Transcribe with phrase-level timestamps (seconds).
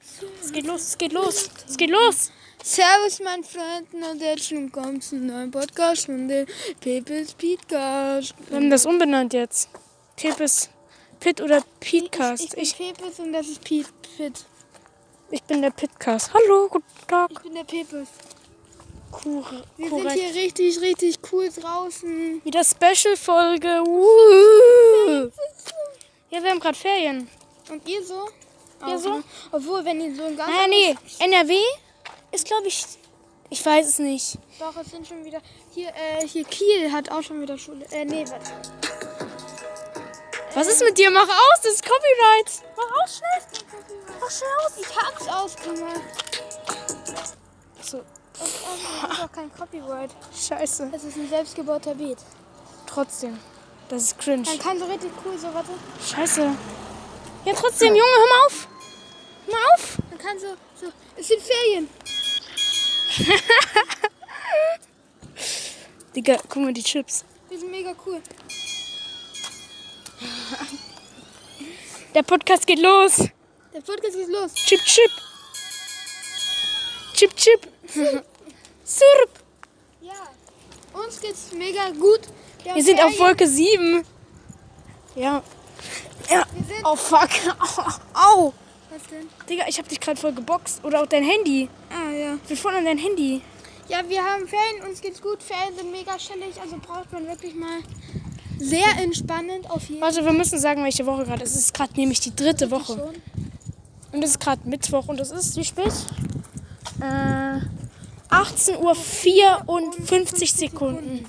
[0.00, 2.32] Es geht los, es geht los, es geht los.
[2.64, 6.46] Servus, meine Freunde, und herzlich willkommen zum neuen Podcast von dem
[6.80, 8.34] Pepes Podcast.
[8.48, 9.68] Wir haben das umbenannt jetzt.
[10.16, 10.70] Pepes
[11.20, 12.54] Pit oder Ich, Pitcast.
[12.54, 13.90] bin Ich, Pepes und das ist Pete.
[14.16, 14.46] Pit.
[15.30, 16.32] ich bin der Pitcast.
[16.32, 17.30] Hallo, guten Tag.
[17.32, 18.08] Ich bin der Pepes.
[19.10, 19.44] Kur
[19.76, 20.18] Wir sind korrekt.
[20.18, 22.40] hier richtig, richtig cool draußen.
[22.44, 23.82] Wieder Special-Folge.
[26.30, 27.28] Ja, wir haben gerade Ferien.
[27.70, 28.28] Und ihr so?
[28.82, 29.14] Auch, so?
[29.14, 29.24] ne?
[29.52, 30.50] Obwohl, wenn ihr so ein ganz...
[30.50, 30.96] Ah, nee.
[31.18, 31.54] NRW
[32.32, 32.84] ist, glaube ich.
[33.50, 34.38] Ich weiß es nicht.
[34.58, 35.40] Doch, es sind schon wieder...
[35.74, 37.84] Hier, äh, hier Kiel hat auch schon wieder Schule.
[37.90, 38.50] Äh, nee, warte.
[40.54, 41.10] Was ist mit dir?
[41.10, 42.62] Mach aus, das ist Copyright.
[42.76, 43.62] Mach aus, schnell.
[44.20, 44.72] Mach schnell aus.
[44.80, 46.00] Ich hab's ausgemacht.
[47.82, 48.00] So,
[48.38, 50.10] Das ist auch kein Copyright.
[50.34, 50.88] scheiße.
[50.92, 52.18] Das ist ein selbstgebauter Beat.
[52.86, 53.38] Trotzdem.
[53.88, 54.42] Das ist cringe.
[54.42, 55.70] Man kann so richtig cool so, warte.
[56.08, 56.50] Scheiße.
[57.44, 58.68] Ja, trotzdem, Junge, hör mal auf.
[59.46, 59.98] Hör mal auf.
[60.10, 60.92] Man kann so, so.
[61.16, 61.88] Es sind Ferien.
[66.14, 67.24] Digga, guck mal, die Chips.
[67.48, 68.20] Wir sind mega cool.
[72.14, 73.18] Der Podcast geht los.
[73.72, 74.52] Der Podcast geht los.
[74.54, 75.10] Chip, chip.
[77.14, 77.68] Chip, chip.
[78.84, 79.30] Sirp.
[80.00, 80.28] Ja.
[80.92, 82.20] Uns geht's mega gut.
[82.64, 83.18] Wir, Wir sind auf Ferien.
[83.20, 84.04] Wolke 7.
[85.14, 85.42] Ja.
[86.30, 86.44] Ja.
[86.54, 86.84] Wir sind.
[86.84, 87.28] Oh, fuck.
[88.14, 88.52] Au.
[88.90, 89.28] Was denn?
[89.48, 90.84] Digga, ich hab dich gerade voll geboxt.
[90.84, 91.68] Oder auch dein Handy.
[91.90, 92.34] Ah, ja.
[92.34, 93.42] Ich bin voll an dein Handy.
[93.88, 94.88] Ja, wir haben Ferien.
[94.88, 95.42] Uns geht's gut.
[95.42, 96.60] Ferien sind mega chillig.
[96.60, 97.78] Also braucht man wirklich mal
[98.58, 100.14] sehr entspannend auf jeden Fall.
[100.14, 101.54] Warte, wir müssen sagen, welche Woche gerade ist.
[101.54, 102.94] Es ist gerade nämlich die dritte Woche.
[102.94, 103.22] Schon.
[104.12, 105.92] Und es ist gerade Mittwoch und es ist wie spät?
[107.00, 107.60] Äh,
[108.28, 111.26] 18 Uhr 54 Sekunden.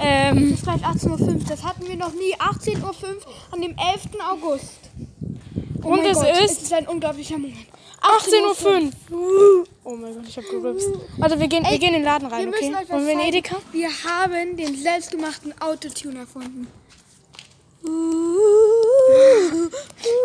[0.00, 1.34] Ähm, Es ist gleich 18.05 Uhr.
[1.48, 2.34] Das hatten wir noch nie.
[2.36, 2.92] 18.05 Uhr
[3.50, 4.20] an dem 11.
[4.30, 4.64] August.
[5.82, 7.56] Oh Und mein es Gott, ist- Es ist ein unglaublicher Moment.
[8.00, 9.64] 18.05 Uhr.
[9.84, 10.88] Oh mein Gott, ich hab gerülpst.
[11.18, 12.88] Warte, wir gehen, wir Ey, gehen in den Laden Wir rein, müssen okay?
[12.92, 13.20] Wollen wir in.
[13.20, 13.56] Edeka?
[13.72, 16.66] Wir haben den selbstgemachten Autotune erfunden.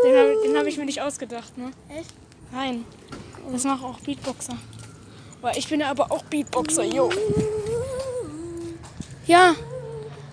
[0.03, 1.71] Den habe hab ich mir nicht ausgedacht, ne?
[1.89, 2.09] Echt?
[2.51, 2.85] Nein.
[3.51, 4.57] Das machen auch Beatboxer.
[5.41, 7.09] Weil ich bin ja aber auch Beatboxer, yo.
[9.25, 9.55] Ja.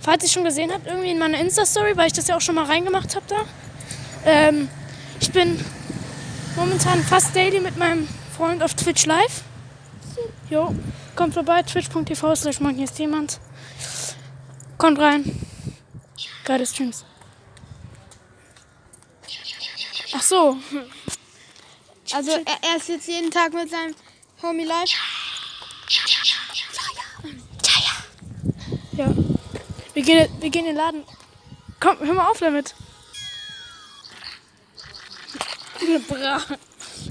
[0.05, 2.57] Falls ihr schon gesehen habt, irgendwie in meiner Insta-Story, weil ich das ja auch schon
[2.57, 3.47] mal reingemacht habe da.
[4.27, 4.69] Ähm,
[5.19, 5.59] ich bin
[6.57, 8.07] momentan fast daily mit meinem
[8.37, 9.43] Freund auf Twitch live.
[10.51, 10.75] Jo,
[11.17, 13.41] kommt vorbei, twitch.tv slash hier ist jemand.
[14.77, 15.41] Kommt rein.
[16.45, 17.07] Geile Streams.
[20.15, 20.59] Ach so.
[22.13, 23.95] Also er, er ist jetzt jeden Tag mit seinem
[24.43, 24.91] Homie live.
[28.93, 29.15] Ja.
[29.15, 29.34] Wir
[30.05, 31.05] gehen, wir gehen in den Laden.
[31.81, 32.75] Komm, hör mal auf damit.
[36.09, 36.41] Bra.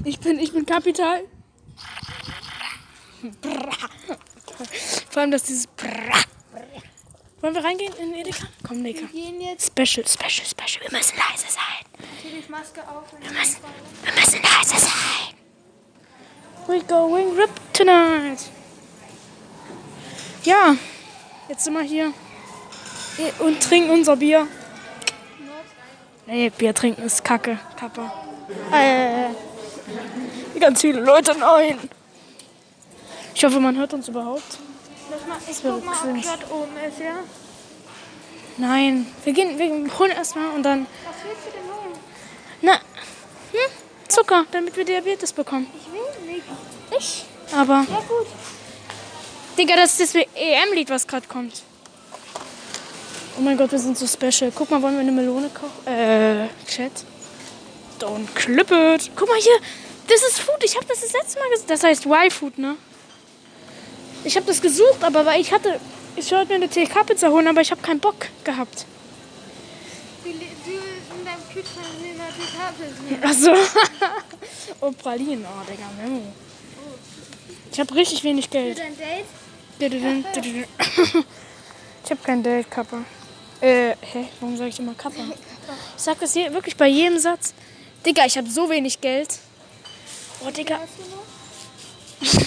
[0.04, 1.24] Ich bin, ich bin Kapital.
[3.42, 3.78] Bra.
[5.10, 6.24] Vor allem, dass dieses Bra.
[7.42, 8.48] Wollen wir reingehen in Edeka?
[8.66, 9.02] Komm, Edeka.
[9.12, 10.90] Wir gehen jetzt Special, special, special.
[10.90, 11.84] Wir müssen leise sein.
[12.16, 13.04] natürlich Maske auf.
[13.20, 13.58] Wir müssen,
[14.04, 15.36] wir müssen leise sein.
[16.68, 18.50] We're going rip tonight.
[20.44, 20.76] Ja,
[21.50, 22.14] jetzt sind wir hier
[23.40, 24.48] und trinken unser Bier.
[26.26, 28.12] Nee, Bier trinken ist Kacke, Kappa.
[28.72, 29.30] Äh,
[30.60, 31.78] ganz viele Leute, nein.
[33.36, 34.58] Ich hoffe, man hört uns überhaupt.
[35.50, 37.16] Ich guck mal, ob oben ist, ja?
[38.58, 42.00] Nein, wir gehen, wir holen erstmal und dann, Was willst du denn holen?
[42.62, 43.72] na, hm,
[44.08, 45.68] Zucker, damit wir Diabetes bekommen.
[45.76, 46.46] Ich will nicht.
[46.98, 47.26] Ich?
[47.56, 48.28] Aber, Ja gut.
[49.58, 51.64] Digga, das ist das EM-Lied, was gerade kommt.
[53.38, 54.52] Oh mein Gott, wir sind so special.
[54.54, 55.88] Guck mal, wollen wir eine Melone kochen?
[55.92, 56.92] Äh, Chat.
[58.00, 59.12] Don't clip it.
[59.16, 59.58] Guck mal hier,
[60.08, 60.64] das ist Food.
[60.64, 61.68] Ich habe das das letzte Mal gesehen.
[61.68, 62.76] Das heißt Y-Food, ne?
[64.24, 65.80] Ich habe das gesucht, aber weil ich hatte,
[66.16, 68.86] ich wollte mir eine TK-Pizza holen, aber ich habe keinen Bock gehabt.
[70.24, 73.54] Du, du in deinem Kühlschrank in der TK Achso.
[74.82, 75.46] oh, Pralinen.
[75.46, 76.22] Oh, Digga, Memo.
[77.72, 78.80] Ich habe richtig wenig Für Geld.
[78.80, 79.26] dein Date?
[82.06, 82.98] Ich habe kein Date, Kappa.
[83.64, 84.28] Äh, hä?
[84.42, 85.24] Warum sage ich immer Kappa?
[85.96, 87.54] Ich sag das hier wirklich bei jedem Satz.
[88.06, 89.40] Digga, ich habe so wenig Geld.
[90.46, 90.82] Oh, Digga.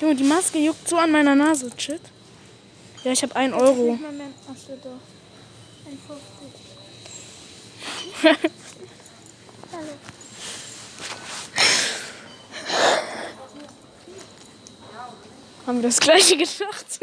[0.00, 1.68] Junge, die Maske juckt so an meiner Nase.
[1.76, 2.00] Shit.
[3.02, 3.90] Ja, ich habe 1 Euro.
[3.90, 4.28] Nicht mal mehr.
[4.48, 5.00] Achso, doch.
[5.86, 5.98] Ein
[8.22, 8.50] 50.
[9.72, 9.92] Hallo.
[15.66, 17.00] Haben wir das gleiche gedacht?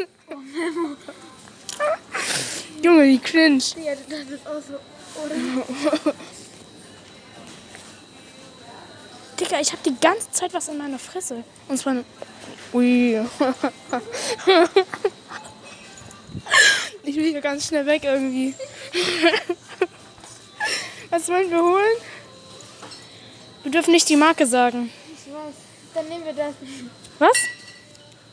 [2.82, 3.62] Junge, wie cringe.
[3.82, 4.78] Ja, das ist auch so.
[5.20, 5.34] Oder?
[9.38, 11.44] Digga, ich habe die ganze Zeit was in meiner Fresse.
[11.68, 11.96] Und zwar.
[12.72, 13.20] Ui.
[17.02, 18.54] ich will hier ganz schnell weg irgendwie.
[21.10, 21.96] was wollen wir holen?
[23.62, 24.90] Wir dürfen nicht die Marke sagen.
[25.12, 25.54] Ich weiß.
[25.94, 26.54] Dann nehmen wir das.
[27.18, 27.36] Was?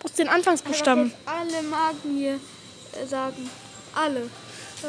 [0.03, 1.11] Muss den Aber Anfangsbuchstaben.
[1.25, 2.39] alle Marken hier
[2.94, 3.49] äh, sagen.
[3.95, 4.29] Alle.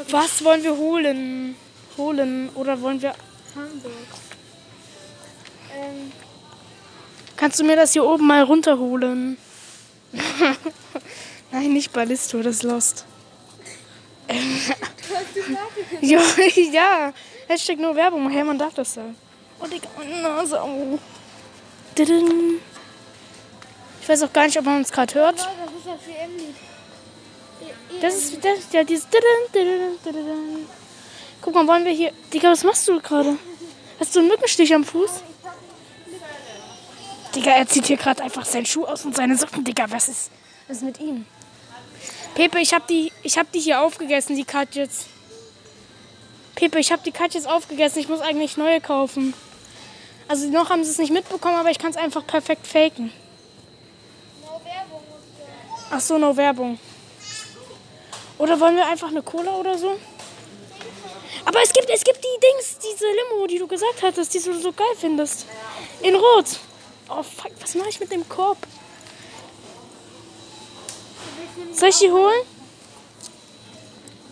[0.09, 1.55] Was wollen wir holen?
[1.97, 3.13] Holen oder wollen wir.
[3.55, 3.91] Hamburg.
[5.75, 6.11] Ähm,
[7.35, 9.37] Kannst du mir das hier oben mal runterholen?
[11.51, 13.05] Nein, nicht Ballisto, das ist Lost.
[16.01, 16.21] ja,
[16.71, 17.13] ja.
[17.47, 18.29] Hashtag nur Werbung.
[18.29, 19.15] Hey, man darf das sagen.
[19.59, 20.61] Oh, Digga, meine Nase.
[24.01, 25.35] Ich weiß auch gar nicht, ob man uns gerade hört.
[25.39, 26.55] oh, das ist das WM-Lied.
[28.01, 29.07] Das ist das, ja, dieses.
[31.41, 32.11] Guck mal, wollen wir hier.
[32.33, 33.37] Digga, was machst du gerade?
[33.99, 35.21] Hast du einen Mückenstich am Fuß?
[37.35, 39.63] Digga, er zieht hier gerade einfach seinen Schuh aus und seine Socken.
[39.63, 40.31] Digga, was ist,
[40.67, 41.25] was ist mit ihm?
[42.35, 45.05] Pepe, ich hab die, ich hab die hier aufgegessen, die Katjes.
[46.55, 47.99] Pepe, ich hab die Katjes aufgegessen.
[47.99, 49.33] Ich muss eigentlich neue kaufen.
[50.27, 53.11] Also noch haben sie es nicht mitbekommen, aber ich kann es einfach perfekt faken.
[54.41, 55.01] No Werbung.
[55.89, 56.79] Ach so, no Werbung.
[58.39, 59.99] Oder wollen wir einfach eine Cola oder so?
[61.45, 64.59] Aber es gibt, es gibt die Dings, diese Limo, die du gesagt hattest, die du
[64.59, 65.45] so geil findest.
[66.01, 66.59] In Rot.
[67.09, 68.57] Oh fuck, was mache ich mit dem Korb?
[71.73, 72.41] Soll ich die holen?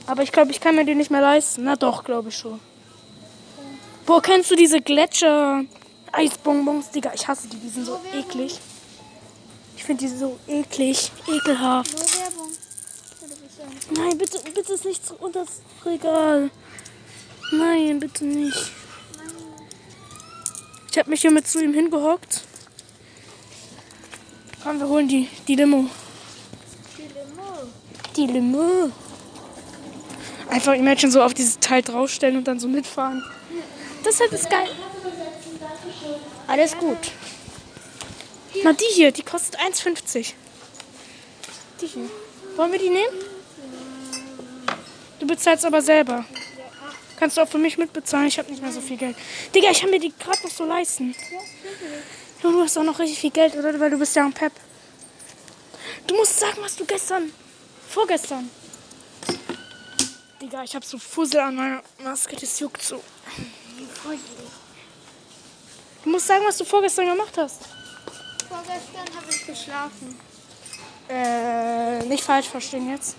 [0.05, 1.65] Aber ich glaube, ich kann mir die nicht mehr leisten.
[1.65, 2.59] Na doch, glaube ich schon.
[4.05, 5.65] Boah, kennst du diese Gletscher
[6.13, 6.91] Eisbonbons?
[6.91, 8.59] Digga, ich hasse die, die sind so eklig.
[9.75, 11.93] Ich finde die so eklig, ekelhaft.
[11.93, 12.66] No Werbung.
[13.95, 16.49] Nein, bitte, bitte ist nicht zu- unter das Regal.
[17.51, 18.71] Nein, bitte nicht.
[20.91, 22.41] Ich habe mich hier mit zu ihm hingehockt.
[24.63, 25.89] Komm, wir holen die, die Limo.
[26.97, 27.71] Die Limo.
[28.15, 28.91] Die Limo.
[30.49, 33.23] Einfach Imagine so auf dieses Teil draufstellen und dann so mitfahren.
[34.05, 34.69] Deshalb ist geil.
[36.47, 36.97] Alles gut.
[38.63, 40.33] Na, die hier, die kostet 1,50.
[41.81, 42.09] Die hier.
[42.57, 43.13] Wollen wir die nehmen?
[45.19, 46.25] Du bezahlst aber selber.
[47.19, 48.27] Kannst du auch für mich mitbezahlen?
[48.27, 49.15] Ich habe nicht mehr so viel Geld.
[49.53, 51.15] Digga, ich kann mir die gerade noch so leisten.
[52.41, 53.79] Ja, du hast auch noch richtig viel Geld, oder?
[53.79, 54.53] Weil du bist ja ein Pep.
[56.07, 57.31] Du musst sagen, was du gestern,
[57.89, 58.49] vorgestern.
[60.41, 63.03] Digga, ich habe so Fussel an meiner Maske, das juckt so.
[66.03, 67.61] Du musst sagen, was du vorgestern gemacht hast.
[68.49, 70.26] Vorgestern habe ich geschlafen.
[71.09, 73.15] Äh, nicht falsch verstehen jetzt.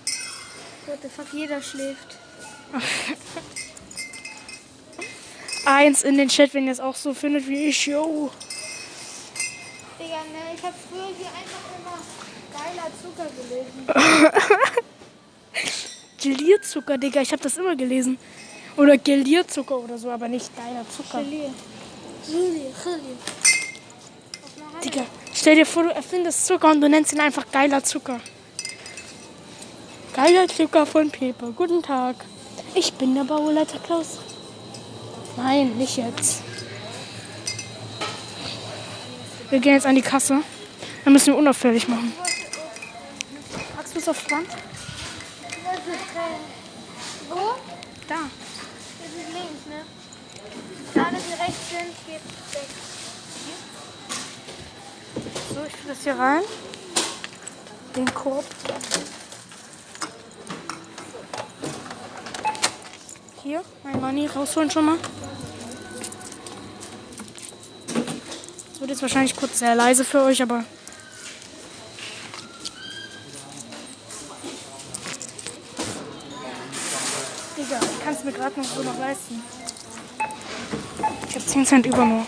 [0.85, 2.17] What the fuck, jeder schläft.
[5.65, 8.31] Eins in den Chat, wenn ihr es auch so findet wie ich, yo.
[9.99, 11.97] Digga, ne, ich habe früher hier einfach immer
[12.53, 13.87] geiler Zucker gelesen.
[16.21, 18.17] Gelierzucker, Digga, ich habe das immer gelesen.
[18.77, 21.23] Oder Gelierzucker oder so, aber nicht geiler Zucker.
[21.23, 21.49] Gelee.
[22.25, 23.17] Gelee, Gelee.
[24.83, 28.19] Digga, stell dir vor, du erfindest Zucker und du nennst ihn einfach geiler Zucker.
[30.13, 31.53] Geiler Zucker von Pepe.
[31.55, 32.15] Guten Tag.
[32.75, 34.19] Ich bin der Bauleiter Klaus.
[35.37, 36.41] Nein, nicht jetzt.
[39.49, 40.41] Wir gehen jetzt an die Kasse.
[41.03, 42.13] Dann müssen wir unauffällig machen.
[43.75, 44.47] Packst du es aufs Band?
[47.29, 47.35] Wo?
[48.07, 48.15] Da.
[49.01, 51.01] Das ist links, ne?
[51.01, 52.21] Alle, die rechts sind, geht
[52.53, 52.67] weg.
[55.89, 56.43] Das hier rein.
[57.95, 58.45] Den Korb.
[63.41, 64.97] Hier, mein Money rausholen schon mal.
[68.71, 70.63] Es wird jetzt wahrscheinlich kurz sehr leise für euch, aber.
[77.57, 79.41] Digga, ich kann es mir gerade noch so noch leisten.
[81.29, 82.27] Ich habe 10 Cent über nur.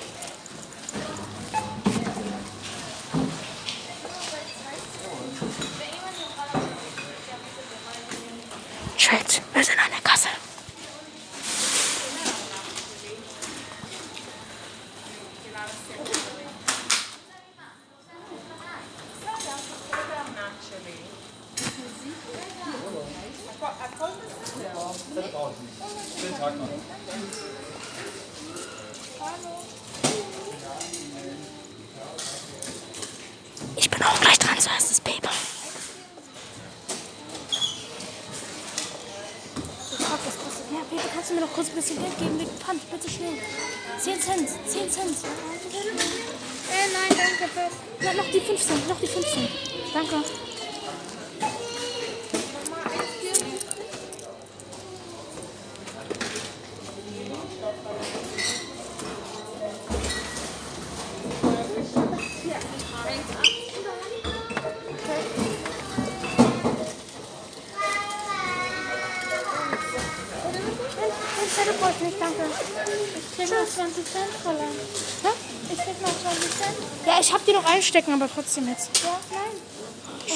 [78.01, 79.03] Einstecken, aber trotzdem jetzt.
[79.03, 80.36] Ja, nein.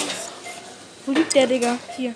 [1.06, 1.78] Wo liegt der, Digga?
[1.96, 2.16] Hier.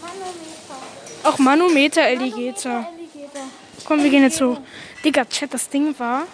[0.00, 1.28] Manometer.
[1.28, 2.86] Auch Manometer, Alligator.
[2.86, 3.42] Alligator.
[3.84, 4.58] Komm, wir gehen jetzt hoch.
[5.04, 6.26] Digga, Chat, das Ding war.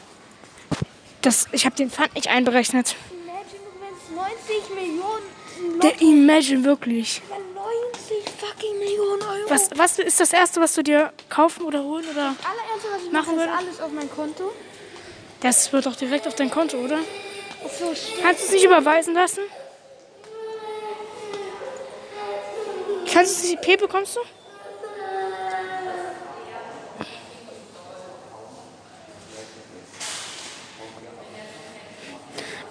[1.22, 2.94] Das, ich habe den Pfand nicht einberechnet.
[3.10, 7.20] Imagine, du gewinnst 90 Millionen Der Imagine wirklich.
[7.28, 9.50] 90 fucking Millionen Euro.
[9.50, 12.04] Was, was ist das Erste, was du dir kaufen oder holen?
[12.10, 12.28] Oder?
[12.28, 14.52] allererste, was ich Machen mache, ist alles auf mein Konto.
[15.40, 16.98] Das wird doch direkt auf dein Konto, oder?
[17.64, 18.22] Ach so, stimmt.
[18.22, 19.42] Kannst du es nicht überweisen lassen?
[23.12, 23.62] Kannst du es nicht.
[23.62, 24.20] P bekommst du?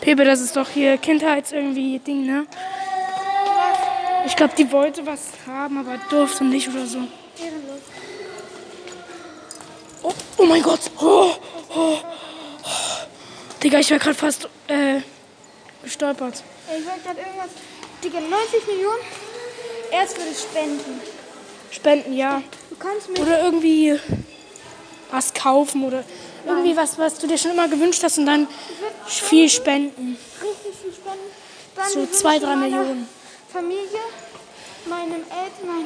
[0.07, 2.47] Pepe, das ist doch hier Kindheits irgendwie Ding, ne?
[4.25, 7.00] Ich glaube, die wollte was haben, aber durfte nicht oder so.
[10.03, 10.79] Oh, oh mein Gott.
[11.01, 11.31] Oh,
[11.75, 11.97] oh.
[13.64, 15.02] Digga, ich wäre gerade fast äh,
[15.84, 16.44] gestolpert.
[16.78, 17.50] Ich wollte gerade irgendwas.
[18.04, 19.00] Digga, 90 Millionen?
[19.92, 21.02] Erst würde ich spenden.
[21.72, 22.42] Spenden, ja.
[22.70, 23.20] Du kannst mir.
[23.22, 24.00] Oder irgendwie
[25.12, 26.04] was kaufen oder
[26.46, 28.48] irgendwie was, was du dir schon immer gewünscht hast und dann
[29.08, 30.18] viel spenden.
[30.42, 31.20] richtig viel spenden.
[31.76, 33.08] Dann So zwei, drei Millionen.
[33.52, 33.88] Familie,
[34.88, 35.86] meinen Eltern, meinen,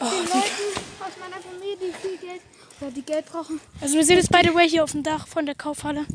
[0.00, 0.34] Oh, den Digga.
[0.34, 2.40] Leuten aus meiner Familie, die viel Geld
[2.80, 5.28] oder die Geld brauchen, Also wir sehen es by the way hier auf dem Dach
[5.28, 6.06] von der Kaufhalle.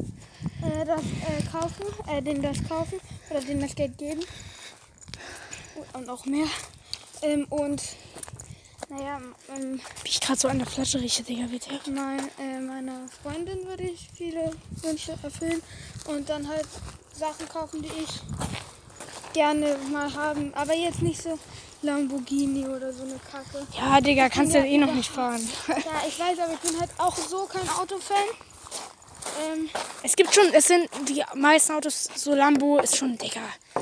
[0.64, 3.00] Äh, das äh, kaufen, äh, denen das kaufen
[3.30, 4.24] oder denen das Geld geben.
[5.94, 6.48] Und auch mehr.
[7.22, 7.82] Ähm, und
[8.90, 9.20] naja,
[9.56, 11.94] ähm, Wie ich gerade so an der Flasche rieche, Digga, wird der.
[11.94, 15.62] mein, äh, meiner Freundin würde ich viele Wünsche erfüllen
[16.08, 16.68] und dann halt
[17.14, 18.22] Sachen kaufen, die ich
[19.34, 20.54] gerne mal haben.
[20.54, 21.38] Aber jetzt nicht so
[21.82, 23.68] Lamborghini oder so eine Kacke.
[23.78, 25.48] Ja, Digga, kannst du Ja, ja eh noch nicht fahren.
[25.68, 25.76] Ja,
[26.08, 28.18] ich weiß, aber ich bin halt auch so kein Autofan.
[29.54, 29.70] Ähm,
[30.04, 33.42] Es gibt schon, es sind die meisten Autos, so Lambo ist schon, Digga,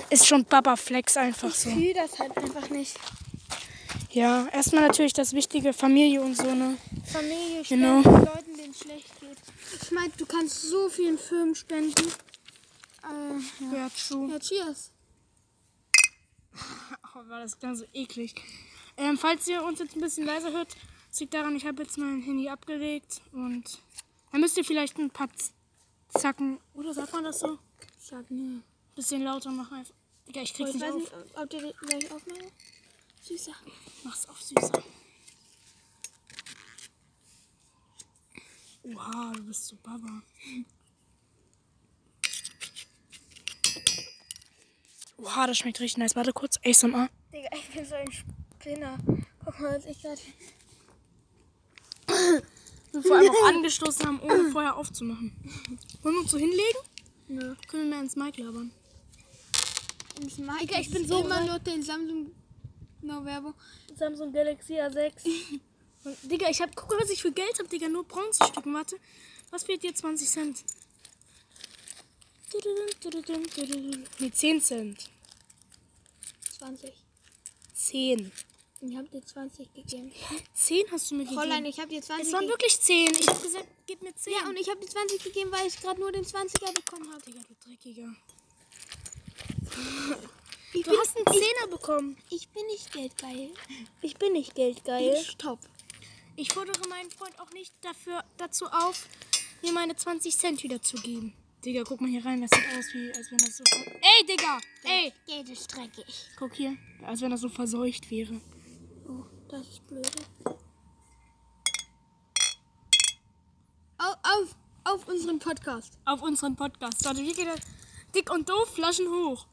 [0.10, 1.70] ist schon Baba Flex einfach ich so.
[1.70, 2.98] fühle das halt einfach nicht.
[4.12, 6.78] Ja, erstmal natürlich das Wichtige, Familie und so, ne?
[7.12, 8.00] Familie Genau.
[8.02, 9.38] spenden, Leuten, denen es schlecht geht.
[9.82, 12.08] Ich meine, du kannst so vielen Firmen spenden.
[13.04, 13.78] Äh, ja.
[13.78, 14.30] Ja, true.
[14.32, 14.92] ja, cheers.
[17.18, 18.34] Oh, war das ganz so eklig.
[18.98, 20.76] Ähm, falls ihr uns jetzt ein bisschen leiser hört,
[21.20, 23.64] liegt daran, ich habe jetzt mein Handy abgelegt und
[24.36, 25.30] dann müsst ihr vielleicht ein paar
[26.10, 27.58] Zacken, oder sagt man das so?
[27.98, 28.62] Sag nie.
[28.94, 29.96] Bisschen lauter machen einfach.
[30.28, 31.00] Digga, ich krieg's Ich nicht weiß auf.
[31.00, 32.52] nicht, ob die gleich aufmachen.
[33.22, 33.54] Süßer.
[34.04, 34.84] Mach's auf süßer.
[38.84, 40.22] Wow, du bist so Baba.
[45.16, 46.18] Wow, das schmeckt richtig nice.
[46.18, 47.08] Warte kurz, ASMR.
[47.32, 48.98] Digga, ich bin so ein Spinner.
[49.46, 50.20] Guck mal, was ich gerade.
[52.96, 55.36] Wir vor allem auch angestoßen haben, ohne vorher aufzumachen.
[56.02, 56.80] Wollen wir uns so hinlegen?
[57.28, 57.56] Nö.
[57.68, 58.72] Können wir mehr ins Mic labern?
[60.20, 62.32] Digga, ich bin so immer nur den Samsung.
[63.02, 63.54] No Werbung.
[63.96, 65.12] Samsung Galaxy A6.
[66.06, 68.74] Und, Digga, ich hab, guck mal, was ich für Geld hab, Digga, nur Bronzestücken.
[68.74, 68.98] Warte,
[69.52, 69.94] was fehlt dir?
[69.94, 70.64] 20 Cent.
[74.20, 75.10] Ne, 10 Cent.
[76.58, 76.94] 20.
[77.74, 78.32] 10.
[78.88, 80.12] Ich hab dir 20 gegeben.
[80.54, 81.42] 10 hast du mir gegeben.
[81.42, 82.54] Fräulein, ich hab dir 20 es waren gegeben.
[82.54, 83.08] wirklich 10.
[83.20, 84.34] Ich hab gesagt, gib mir 10.
[84.34, 87.22] Ja, und ich hab dir 20 gegeben, weil ich gerade nur den 20er bekommen habe.
[87.24, 88.16] Digga, du Dreckiger.
[90.74, 92.18] Ich Du hast einen Zehner bekommen.
[92.30, 93.50] Ich bin nicht geldgeil.
[94.02, 95.16] Ich bin nicht geldgeil.
[95.24, 95.60] Stopp.
[96.36, 99.08] Ich fordere meinen Freund auch nicht dafür, dazu auf,
[99.64, 101.34] mir meine 20 Cent wiederzugeben.
[101.64, 102.42] Digga, guck mal hier rein.
[102.42, 103.64] Das sieht aus, wie als wenn das so...
[103.64, 104.60] Ey, Digga!
[104.84, 105.14] Ey!
[105.26, 106.28] Geld ist dreckig.
[106.38, 106.78] Guck hier.
[107.04, 108.40] Als wenn das so verseucht wäre.
[109.08, 110.12] Oh, das ist blöd.
[113.98, 115.98] Auf, auf, auf unseren Podcast.
[116.06, 117.04] Auf unseren Podcast.
[117.06, 117.60] Warte, wie geht das?
[118.14, 119.46] Dick und doof, Flaschen hoch.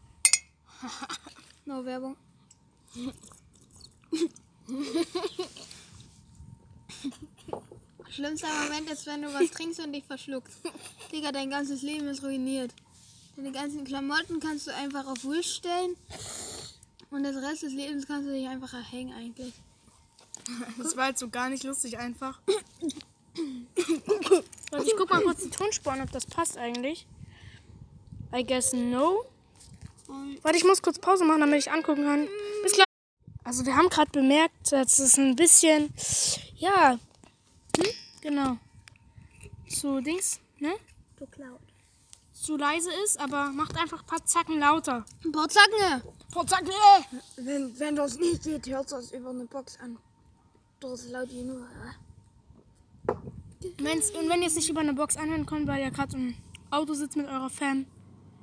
[1.64, 2.16] No Werbung.
[8.10, 10.58] Schlimmster Moment ist, wenn du was trinkst und dich verschluckst.
[11.12, 12.74] Digga, dein ganzes Leben ist ruiniert.
[13.36, 15.96] Deine ganzen Klamotten kannst du einfach auf Wish stellen.
[17.12, 19.52] Und das Rest des Lebens kannst du dich einfach erhängen eigentlich.
[20.78, 22.40] Das war halt so gar nicht lustig einfach.
[24.70, 27.06] Warte, ich guck mal kurz die Tonspuren, ob das passt eigentlich.
[28.34, 29.26] I guess no.
[30.40, 32.28] Warte, ich muss kurz Pause machen, damit ich angucken kann.
[32.62, 32.86] Bis gleich.
[33.44, 35.92] Also wir haben gerade bemerkt, dass es ein bisschen,
[36.56, 36.98] ja,
[37.76, 37.86] hm?
[38.22, 38.56] genau,
[39.68, 40.72] zu Dings, ne?
[41.18, 41.60] Du klaut.
[42.32, 45.04] Zu leise ist, aber macht einfach ein paar Zacken lauter.
[45.24, 45.78] Botzange!
[45.78, 46.21] Paar Zacken!
[47.36, 49.98] Wenn, wenn das nicht geht, hört das über eine Box an.
[50.80, 51.66] Das ist laut genug.
[53.78, 56.34] Wenn's, und wenn ihr es nicht über eine Box anhören könnt, weil ihr gerade im
[56.70, 57.86] Auto sitzt mit eurer Fam,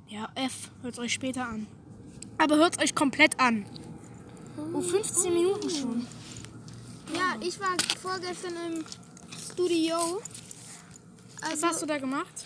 [0.08, 1.66] ja, F, hört euch später an.
[2.38, 3.66] Aber hört euch komplett an.
[4.72, 6.06] Oh, 15 Minuten schon.
[7.14, 8.84] Ja, ich war vorgestern im
[9.52, 10.20] Studio.
[11.40, 12.44] Was Also hast du da gemacht?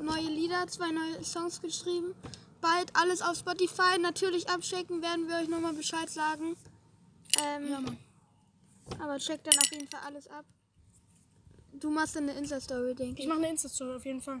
[0.00, 2.14] neue Lieder, zwei neue Songs geschrieben.
[2.62, 3.98] Bald alles auf Spotify.
[4.00, 6.56] Natürlich abchecken, werden wir euch nochmal Bescheid sagen.
[7.42, 7.98] Ähm, Ja, Mann.
[8.98, 10.46] aber checkt dann auf jeden Fall alles ab.
[11.74, 13.26] Du machst dann eine Insta-Story, denke Ich ich.
[13.26, 14.40] mache eine Insta-Story auf jeden Fall.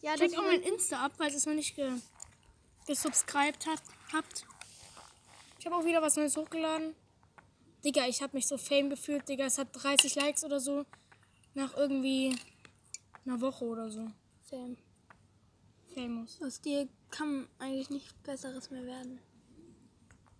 [0.00, 1.92] Ja, Checkt auch mein Insta ab, falls ihr es noch nicht ge
[2.88, 3.80] gesubscribed hat,
[4.12, 4.44] habt.
[5.60, 6.96] Ich habe auch wieder was Neues hochgeladen.
[7.84, 9.44] Digga, ich habe mich so fame gefühlt, Digga.
[9.44, 10.84] Es hat 30 Likes oder so.
[11.54, 12.36] Nach irgendwie
[13.24, 14.08] einer Woche oder so.
[14.50, 14.76] Sam.
[15.94, 16.40] Famous.
[16.42, 19.20] Aus dir kann eigentlich nichts Besseres mehr werden.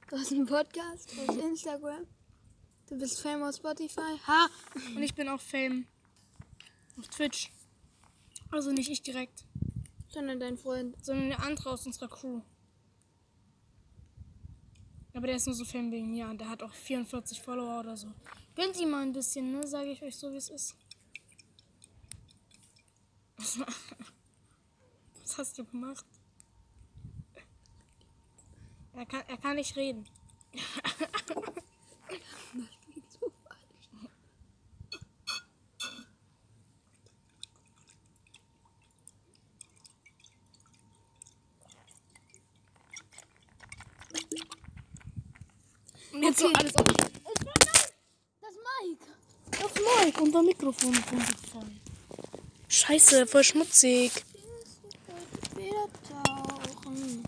[0.09, 2.07] Du hast einen Podcast auf Instagram.
[2.89, 4.19] Du bist Fame auf Spotify.
[4.27, 4.49] Ha!
[4.95, 5.87] Und ich bin auch Fame
[6.99, 7.51] auf Twitch.
[8.51, 9.45] Also nicht ich direkt,
[10.09, 10.95] Sondern dein Freund.
[11.03, 12.43] sondern der andere aus unserer Crew.
[15.15, 17.97] Aber der ist nur so Fame wegen mir und der hat auch 44 Follower oder
[17.97, 18.09] so.
[18.55, 19.67] Gönnt ihm mal ein bisschen, ne?
[19.67, 20.75] Sage ich euch so, wie es ist.
[25.33, 26.05] Was hast du gemacht?
[28.93, 30.07] Er kann, er kann nicht reden.
[46.13, 46.55] Und jetzt so Okay.
[46.59, 46.85] alles auf.
[46.85, 49.07] Das Mike!
[49.51, 51.81] Das Mic unter Mikrofon ist umgefallen.
[52.69, 54.13] Scheiße, voll schmutzig.
[55.63, 57.25] Wieder tauchen.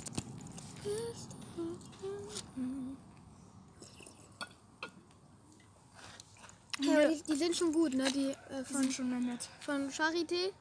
[6.80, 8.10] Ja, die, die sind schon gut, ne?
[8.10, 9.48] Die äh, Die von, sind schon nett.
[9.60, 10.52] von Charité.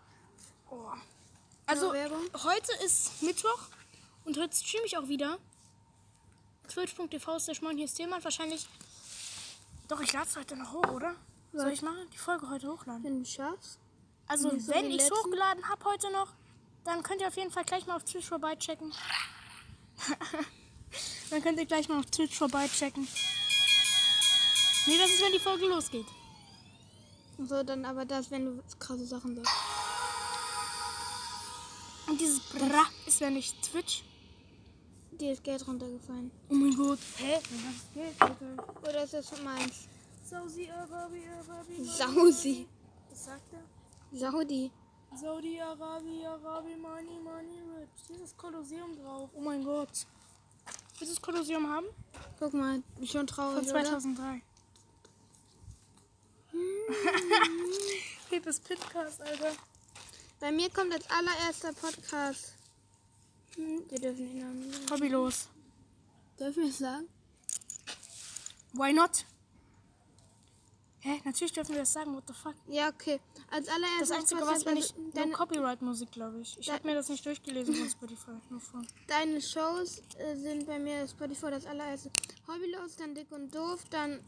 [0.69, 0.89] Oh.
[1.65, 3.67] Also, heute ist Mittwoch
[4.25, 5.39] und heute streame ich auch wieder.
[6.67, 8.23] Twitch.tv ist der Schmoin, hier ist Thema.
[8.23, 8.67] Wahrscheinlich.
[9.87, 11.15] Doch, ich lade es heute noch hoch, oder?
[11.53, 13.03] Soll ich mal die Folge heute hochladen?
[13.03, 13.79] Wenn du schaffst.
[14.27, 16.33] Also, wenn ich es hochgeladen habe heute noch,
[16.83, 18.93] dann könnt ihr auf jeden Fall gleich mal auf Twitch vorbeichecken.
[21.29, 23.07] dann könnt ihr gleich mal auf Twitch vorbeichecken.
[24.85, 26.05] Nee, das ist, wenn die Folge losgeht.
[27.37, 29.53] So, dann aber das, wenn du krasse Sachen sagst.
[32.07, 34.03] Und dieses Bra ist, wenn ich Twitch.
[35.11, 36.31] Dir ist Geld runtergefallen.
[36.49, 36.99] Oh mein Gott.
[37.17, 37.39] Hä?
[37.93, 38.15] Geld.
[38.81, 39.87] Oder ist das meins?
[40.23, 41.83] Saudi Arabia, Arabia.
[41.85, 42.67] Sausi.
[43.09, 44.17] Was sagt er?
[44.17, 44.71] Saudi.
[45.15, 47.89] Saudi Arabia, Arabi, Money, Money, Rich.
[48.09, 49.29] Dieses Kolosseum drauf.
[49.33, 49.89] Oh mein Gott.
[50.97, 51.85] Willst du das Kolosseum haben?
[52.39, 54.41] Guck mal, schon traurig, Von 2003.
[58.29, 59.51] Pepes Pitcast, Alter.
[60.39, 62.53] Bei mir kommt als allererster Podcast.
[63.55, 64.73] Hm, wir dürfen nicht sagen.
[64.91, 65.47] Hobbylos.
[66.39, 67.07] Dürfen wir es sagen?
[68.73, 69.25] Why not?
[71.03, 71.19] Hä?
[71.25, 72.15] Natürlich dürfen wir das sagen.
[72.15, 72.55] What the fuck?
[72.67, 73.19] Ja, okay.
[73.51, 76.57] Als allererstes Das Einzige, was ich also nur deine, Copyright-Musik, glaube ich.
[76.57, 78.31] Ich habe mir das nicht durchgelesen von Spotify.
[78.49, 78.87] Nur von.
[79.07, 82.09] deine Shows äh, sind bei mir Spotify das allererste.
[82.47, 84.19] Hobbylos, dann Dick und Doof, dann äh,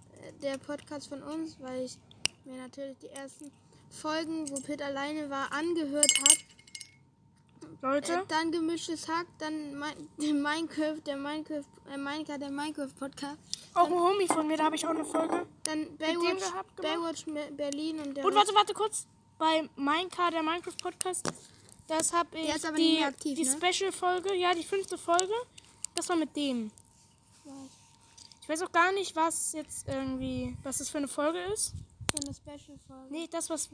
[0.42, 1.98] der Podcast von uns, weil ich
[2.44, 3.52] mir natürlich die ersten
[3.90, 6.12] Folgen, wo Pitt alleine war, angehört
[7.66, 7.84] hat.
[7.84, 13.40] Äh, Leute, dann gemischtes Hack, dann mein, Minecraft, der Minecraft, äh, Minecraft, der Minecraft Podcast,
[13.76, 15.46] auch ein Homie von mir, da habe ich auch eine Folge.
[15.64, 16.44] dann Baywatch?
[16.78, 17.26] Baywatch
[17.58, 19.06] Berlin und der Und warte, warte kurz.
[19.38, 21.30] Bei Minecraft, der Minecraft Podcast,
[21.88, 23.52] das habe ich Der ist aber die, aktiv, die ne?
[23.52, 25.34] Special-Folge, ja, die fünfte Folge.
[25.94, 26.72] Das war mit dem.
[28.42, 31.74] Ich weiß auch gar nicht, was jetzt irgendwie, was das für eine Folge ist.
[32.12, 33.08] so eine Special Folge.
[33.10, 33.70] Nee, das was,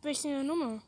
[0.00, 0.80] welche Nummer?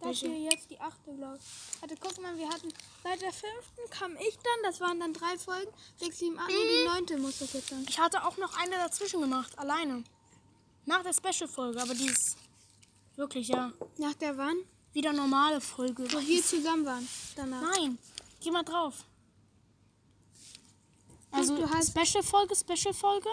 [0.00, 1.80] Das hier jetzt die achte, glaube ich.
[1.80, 5.36] Warte, guck mal, wir hatten seit der fünften kam ich dann, das waren dann drei
[5.38, 5.70] Folgen.
[5.96, 6.52] Sechs, sieben, acht, Mhm.
[6.54, 7.84] die neunte muss das jetzt sein.
[7.88, 10.04] Ich hatte auch noch eine dazwischen gemacht, alleine.
[10.84, 12.36] Nach der Special-Folge, aber die ist
[13.16, 14.56] wirklich, ja, Nach der wann?
[14.92, 16.10] wieder normale Folge.
[16.12, 17.08] Wo wir zusammen waren.
[17.34, 17.60] Danach.
[17.76, 17.98] Nein,
[18.40, 19.04] geh mal drauf.
[21.30, 23.28] Also du hast- Special-Folge, Special-Folge.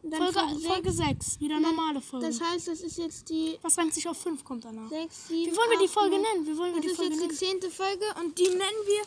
[0.00, 2.26] Folge, Folge Folge 6, wieder normale Folge.
[2.28, 4.88] Das heißt, das ist jetzt die Was reimt sich auf 5 kommt danach?
[4.88, 6.22] 6, 7, Wie wollen wir die 8, Folge 9.
[6.22, 6.46] nennen?
[6.46, 7.60] Wie wollen wir Das die ist Folge jetzt die nennen?
[7.60, 9.02] zehnte Folge und die nennen wir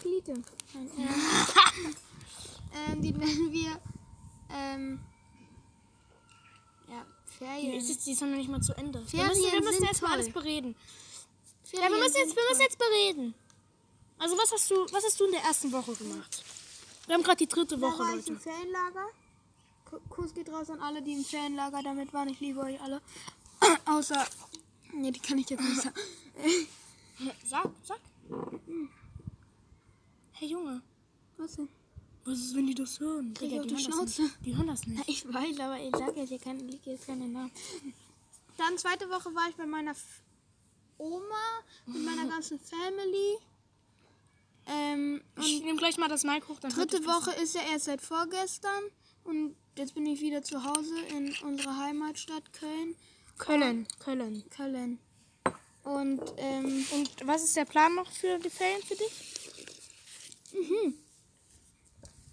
[0.00, 0.32] Gliede.
[0.32, 0.42] Äh,
[2.92, 3.80] ähm, die nennen wir
[4.50, 5.00] ähm,
[6.88, 7.04] ja,
[7.38, 7.72] Ferien.
[7.72, 9.00] Die ist, die ist noch nicht mal zu Ende.
[9.00, 10.76] Wir Ferien müssen, wir müssen erstmal alles bereden.
[11.64, 13.34] Ferien Ja, wir müssen, jetzt, wir müssen jetzt bereden.
[14.18, 16.44] Also was hast du, was hast du in der ersten Woche gemacht?
[17.06, 18.48] Wir haben gerade die dritte Woche, war ich im Leute.
[18.50, 19.06] Ferienlager.
[19.88, 22.28] Ku- Kuss geht raus an alle, die im Ferienlager damit waren.
[22.28, 23.00] Ich liebe euch alle.
[23.86, 24.24] Außer.
[24.94, 25.96] Nee, die kann ich jetzt nicht sagen.
[27.46, 28.00] Sag, sag.
[30.32, 30.82] Hey Junge,
[31.36, 31.68] Was denn?
[32.24, 33.32] was ist, wenn die das hören?
[33.34, 34.30] Krieg Digga, die, die hören das Schnauze.
[34.44, 35.02] die hören das nicht.
[35.08, 37.50] ich weiß, aber ich sag jetzt hier keinen, lieg jetzt keinen Namen.
[38.56, 40.22] Dann zweite Woche war ich bei meiner F
[40.98, 43.38] Oma mit meiner ganzen Family.
[44.66, 46.60] Ähm, Ich nehme gleich mal das Mic hoch.
[46.60, 47.06] Dritte ihr.
[47.06, 48.84] Woche ist ja erst seit vorgestern.
[49.28, 52.96] Und jetzt bin ich wieder zu Hause in unserer Heimatstadt Köln.
[53.36, 54.42] Köln, Köln.
[54.48, 54.98] Köln.
[55.84, 59.34] Und ähm, Und was ist der Plan noch für die Ferien für dich?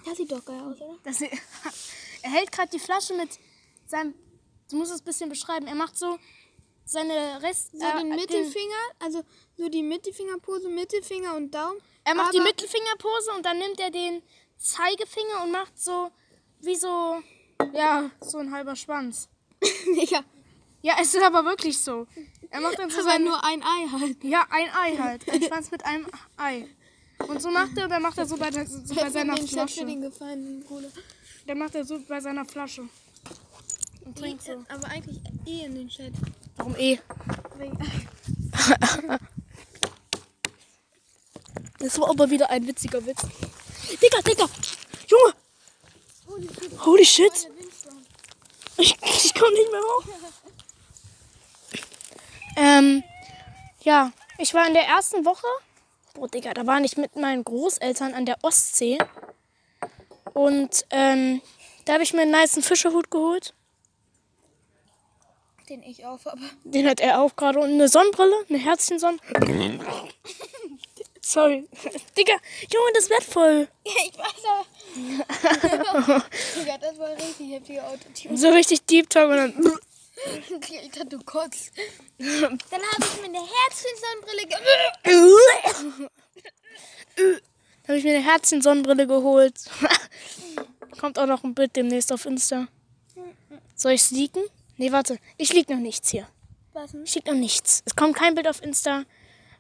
[0.06, 0.98] das sieht doch geil aus, oder?
[1.04, 1.22] Das,
[2.22, 3.40] er hält gerade die Flasche mit
[3.86, 4.14] seinem.
[4.70, 5.68] Du musst es ein bisschen beschreiben.
[5.68, 6.18] Er macht so
[6.86, 7.72] seine Rest.
[7.74, 9.22] So äh, den Mittelfinger, also
[9.58, 11.82] so die Mittelfingerpose, Mittelfinger und Daumen.
[12.06, 14.24] Er macht die Mittelfingerpose und dann nimmt er den
[14.58, 16.10] Zeigefinger und macht so
[16.62, 17.22] wie so
[17.74, 19.30] ja so ein halber Schwanz.
[19.86, 20.24] Digga,
[20.82, 22.08] Ja, es ist aber wirklich so.
[22.50, 24.24] Er macht dann so aber nur ein Ei halt.
[24.24, 26.06] ja ein Ei halt, ein Schwanz mit einem
[26.38, 26.68] Ei.
[27.28, 29.48] Und so macht er und dann macht er so bei, der, so bei seiner den
[29.48, 29.86] Chat für Flasche.
[29.86, 30.90] den Gefallenen Bruder.
[31.48, 32.84] Dann macht er so bei seiner Flasche
[34.04, 34.52] und trinkt so.
[34.68, 36.12] Aber eigentlich eh in den Chat.
[36.58, 37.00] Warum eh?
[37.58, 37.78] Wegen
[41.80, 43.22] Das war aber wieder ein witziger Witz.
[44.02, 44.50] Digga, Digga!
[45.08, 45.34] Junge!
[46.86, 47.50] Holy shit!
[48.78, 50.04] Ich, ich komm nicht mehr hoch.
[52.58, 53.04] Ähm,
[53.82, 55.48] ja, ich war in der ersten Woche.
[56.14, 58.98] Boah, Digga, da war ich mit meinen Großeltern an der Ostsee.
[60.34, 61.42] Und ähm,
[61.86, 63.54] da habe ich mir einen niceen Fischerhut geholt.
[65.70, 66.42] Den ich auf, aber.
[66.64, 67.60] Den hat er auch gerade.
[67.60, 69.18] Und eine Sonnenbrille, eine Herzchensonne.
[71.26, 71.68] Sorry.
[72.18, 72.34] Digga,
[72.72, 73.68] Junge, das wird voll.
[73.84, 74.46] Ja, ich weiß
[75.98, 76.24] aber.
[76.56, 78.38] Digga, das war richtig heftiger Autotune.
[78.38, 79.54] So richtig Deep Talk und dann.
[80.72, 81.72] Ich dachte, du kotzt.
[82.18, 84.58] Dann habe ich mir eine Herzchensonnenbrille ge
[87.84, 89.56] Da habe ich mir eine Herzchen-Sonnenbrille geholt.
[91.00, 92.70] Kommt auch noch ein Bild demnächst auf Insta.
[93.76, 94.44] Soll ich leaken?
[94.78, 95.20] Nee, warte.
[95.38, 96.30] Ich leak noch nichts hier.
[96.72, 96.94] Was?
[97.04, 97.84] Ich leak noch nichts.
[97.86, 99.04] Es kommt kein Bild auf Insta.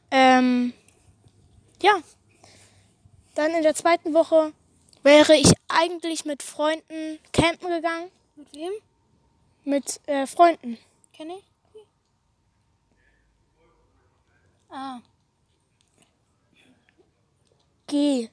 [0.09, 0.73] Ähm,
[1.81, 2.01] ja.
[3.35, 4.53] Dann in der zweiten Woche
[5.03, 8.11] wäre ich eigentlich mit Freunden campen gegangen.
[8.35, 8.71] Mit wem?
[9.63, 10.77] Mit äh, Freunden.
[11.13, 11.43] Kenn ich?
[14.69, 14.99] Ah.
[17.87, 18.29] G.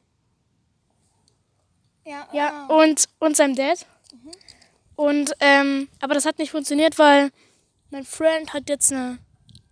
[2.04, 2.74] Ja, Ja, ah.
[2.74, 3.86] und, und seinem Dad.
[4.96, 7.30] Und, ähm, aber das hat nicht funktioniert, weil
[7.90, 9.18] mein Freund hat jetzt eine,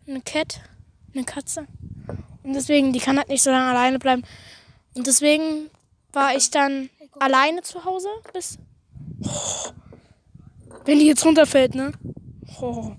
[0.07, 0.61] eine Cat,
[1.15, 1.67] eine Katze.
[2.42, 4.22] Und deswegen, die kann halt nicht so lange alleine bleiben.
[4.94, 5.70] Und deswegen
[6.12, 8.59] war ich dann alleine zu Hause bis.
[10.85, 11.92] wenn die jetzt runterfällt, ne?
[12.61, 12.92] Oh,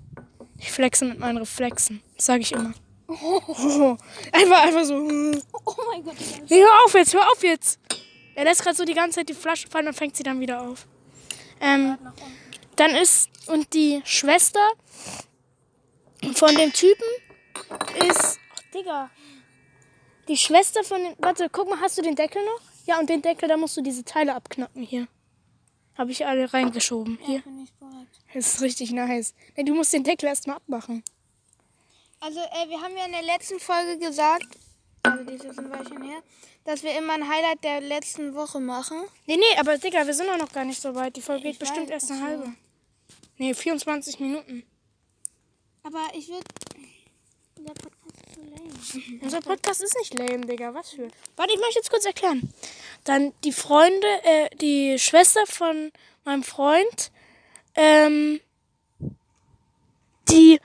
[0.58, 2.02] ich flexe mit meinen Reflexen.
[2.16, 2.72] Das sage ich immer.
[3.08, 3.96] Oh,
[4.32, 4.94] einfach, einfach so.
[4.94, 6.14] Oh mein Gott.
[6.48, 7.78] Nee, hör auf jetzt, hör auf jetzt.
[8.34, 10.62] Er lässt gerade so die ganze Zeit die Flasche fallen und fängt sie dann wieder
[10.62, 10.86] auf.
[11.60, 11.98] Ähm,
[12.76, 14.66] dann ist, und die Schwester
[16.34, 17.04] von dem Typen
[18.08, 19.10] ist, ach Digga,
[20.32, 22.60] die Schwester von dem, warte, guck mal, hast du den Deckel noch?
[22.86, 25.06] Ja, und den Deckel, da musst du diese Teile abknappen hier.
[25.94, 27.18] Habe ich alle reingeschoben.
[27.20, 27.42] Hier.
[27.62, 28.06] Ich bereit.
[28.32, 29.34] Das ist richtig nice.
[29.56, 31.04] Nee, du musst den Deckel erstmal abmachen.
[32.20, 34.46] Also, äh, wir haben ja in der letzten Folge gesagt,
[35.02, 36.22] also das ist ein Weilchen her,
[36.64, 39.02] dass wir immer ein Highlight der letzten Woche machen.
[39.26, 41.14] Nee, nee, aber Digga, wir sind doch noch gar nicht so weit.
[41.16, 42.26] Die Folge geht Ich bestimmt weiß, erst eine so.
[42.26, 42.54] halbe.
[43.36, 44.62] Nee, 24 Minuten.
[45.82, 46.44] Aber ich würde.
[48.52, 49.20] Lame.
[49.20, 50.74] Unser Podcast ist nicht lame, Digga.
[50.74, 51.08] Was für.
[51.36, 52.52] Warte, ich möchte jetzt kurz erklären.
[53.04, 55.92] Dann die Freunde, äh, die Schwester von
[56.24, 57.10] meinem Freund,
[57.74, 58.40] ähm,
[60.28, 60.60] die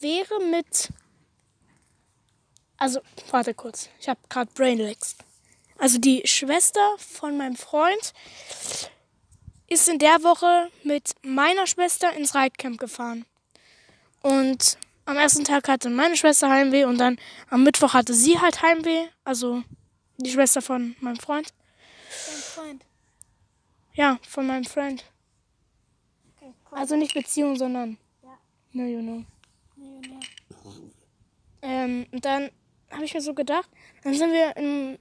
[0.00, 0.90] wäre mit.
[2.78, 3.88] Also, warte kurz.
[4.00, 5.16] Ich habe gerade Brainlegs.
[5.78, 8.12] Also, die Schwester von meinem Freund
[9.68, 13.24] ist in der Woche mit meiner Schwester ins Reitcamp gefahren.
[14.22, 18.62] Und am ersten Tag hatte meine Schwester Heimweh und dann am Mittwoch hatte sie halt
[18.62, 19.06] Heimweh.
[19.24, 19.62] Also
[20.18, 21.52] die Schwester von meinem Freund.
[22.26, 22.84] Dein Freund.
[23.94, 25.04] Ja, von meinem Freund.
[26.70, 28.38] Also nicht Beziehung, sondern Ja.
[28.72, 29.24] no, you know.
[29.76, 30.20] Millionär.
[31.62, 32.50] Ähm, und dann
[32.90, 33.68] habe ich mir so gedacht,
[34.02, 34.98] dann sind wir in,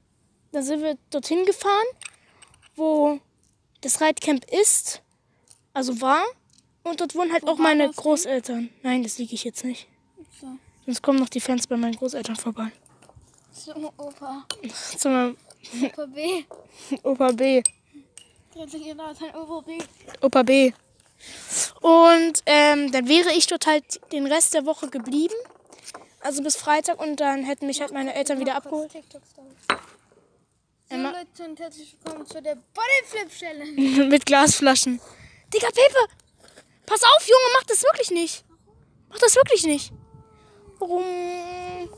[0.52, 1.86] dann sind wir dorthin gefahren,
[2.76, 3.20] wo
[3.82, 5.02] das Reitcamp ist,
[5.74, 6.24] also war.
[6.84, 7.90] Und dort wohnen halt Wo auch meine?
[7.92, 8.70] Großeltern.
[8.84, 9.88] Nein, das liege ich jetzt nicht.
[10.40, 10.48] So.
[10.86, 12.72] Sonst kommen noch die Fans bei meinen Großeltern vorbei.
[13.54, 14.46] Zum Opa.
[14.98, 15.38] Zum
[15.84, 16.44] Opa B.
[17.04, 17.64] Opa ein
[19.36, 19.80] Opa B.
[20.22, 20.72] Opa B.
[21.82, 25.34] Und ähm, dann wäre ich dort halt den Rest der Woche geblieben.
[26.22, 28.92] Also bis Freitag und dann hätten mich halt meine Eltern wieder abgeholt.
[30.90, 34.06] Emma- Leute und herzlich willkommen zu der Bodyflip Challenge.
[34.10, 35.00] Mit Glasflaschen.
[35.54, 36.14] Digga, Pepe!
[36.86, 38.44] Pass auf, Junge, mach das wirklich nicht.
[39.10, 39.92] Mach das wirklich nicht.
[40.80, 41.90] Warum?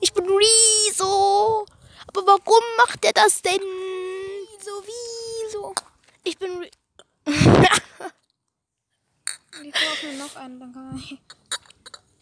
[0.00, 1.66] Ich bin Rezo.
[2.06, 3.60] Aber warum macht er das denn?
[3.60, 5.74] Wieso, wieso?
[6.24, 6.70] Ich bin Re
[9.62, 11.18] Ich brauche noch einen, dann kann man.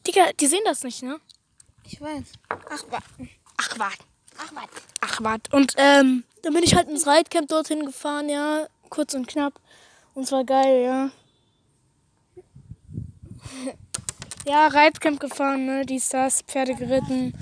[0.07, 1.21] Digga, die sehen das nicht, ne?
[1.85, 2.25] Ich weiß.
[2.49, 3.29] Ach, warte.
[3.57, 4.05] Ach, warte.
[4.39, 4.83] Ach, warte.
[5.01, 5.57] Ach, warte.
[5.57, 8.69] Und ähm, dann bin ich halt ins Reitcamp dorthin gefahren, ja.
[8.89, 9.61] Kurz und knapp.
[10.15, 11.11] Und es war geil, ja.
[14.49, 15.85] Ja, Reitcamp gefahren, ne?
[15.85, 17.33] Dies, das, Pferde geritten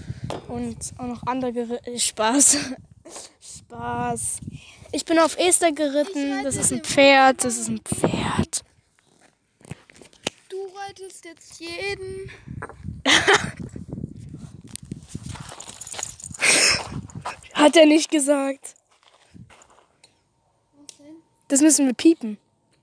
[0.48, 1.98] und auch noch andere geritten.
[1.98, 2.56] Spaß.
[3.58, 4.38] Spaß.
[4.90, 6.42] Ich bin auf Esther geritten.
[6.44, 7.44] Das ist ein Pferd.
[7.44, 8.64] Das ist ein Pferd.
[10.48, 12.30] Du reitest jetzt jeden.
[17.52, 18.76] Hat er nicht gesagt.
[21.48, 22.38] Das müssen wir piepen.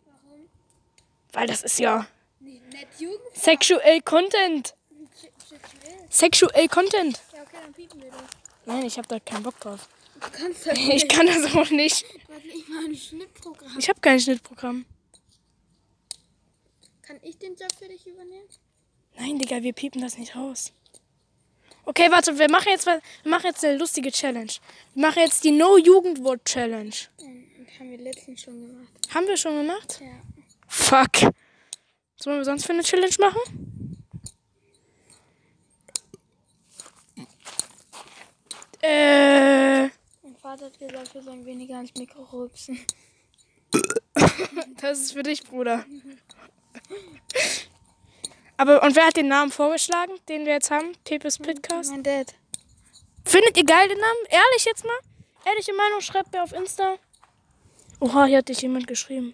[0.06, 0.42] Warum?
[1.34, 2.06] Weil das ist ja.
[3.34, 4.74] Sexuell Content.
[6.10, 6.68] Sexuell.
[6.68, 7.22] Content.
[7.34, 8.22] Ja, okay, dann piepen wir das.
[8.66, 9.88] Nein, ich habe da keinen Bock drauf.
[10.16, 11.10] Du kannst das Ich nicht.
[11.10, 12.04] kann das auch nicht.
[12.28, 13.78] Du hast nicht mal ein Schnittprogramm.
[13.80, 14.86] Ich habe kein Schnittprogramm.
[17.02, 18.48] Kann ich den Job für dich übernehmen?
[19.18, 20.72] Nein, Digga, wir piepen das nicht raus.
[21.86, 24.52] Okay, warte, wir machen jetzt, was- wir machen jetzt eine lustige Challenge.
[24.94, 26.94] Wir machen jetzt die No-Jugendwort-Challenge.
[27.80, 28.94] Haben wir letztens schon gemacht.
[29.14, 30.00] Haben wir schon gemacht?
[30.02, 30.22] Ja.
[30.68, 31.34] Fuck.
[32.22, 33.98] Was wollen wir sonst für eine Challenge machen?
[38.80, 39.86] Äh,
[40.22, 42.80] Mein Vater hat gesagt, wir sollen weniger ans Mikro rülpsen.
[44.82, 45.84] das ist für dich, Bruder.
[48.56, 50.92] Aber, und wer hat den Namen vorgeschlagen, den wir jetzt haben?
[51.04, 51.90] Pepes Pitcast?
[51.90, 52.36] Mein Dad.
[53.26, 54.26] Findet ihr geil den Namen?
[54.30, 55.00] Ehrlich jetzt mal?
[55.48, 57.00] Ehrliche Meinung schreibt mir auf Insta.
[58.00, 59.34] Oha, hier hat dich jemand geschrieben.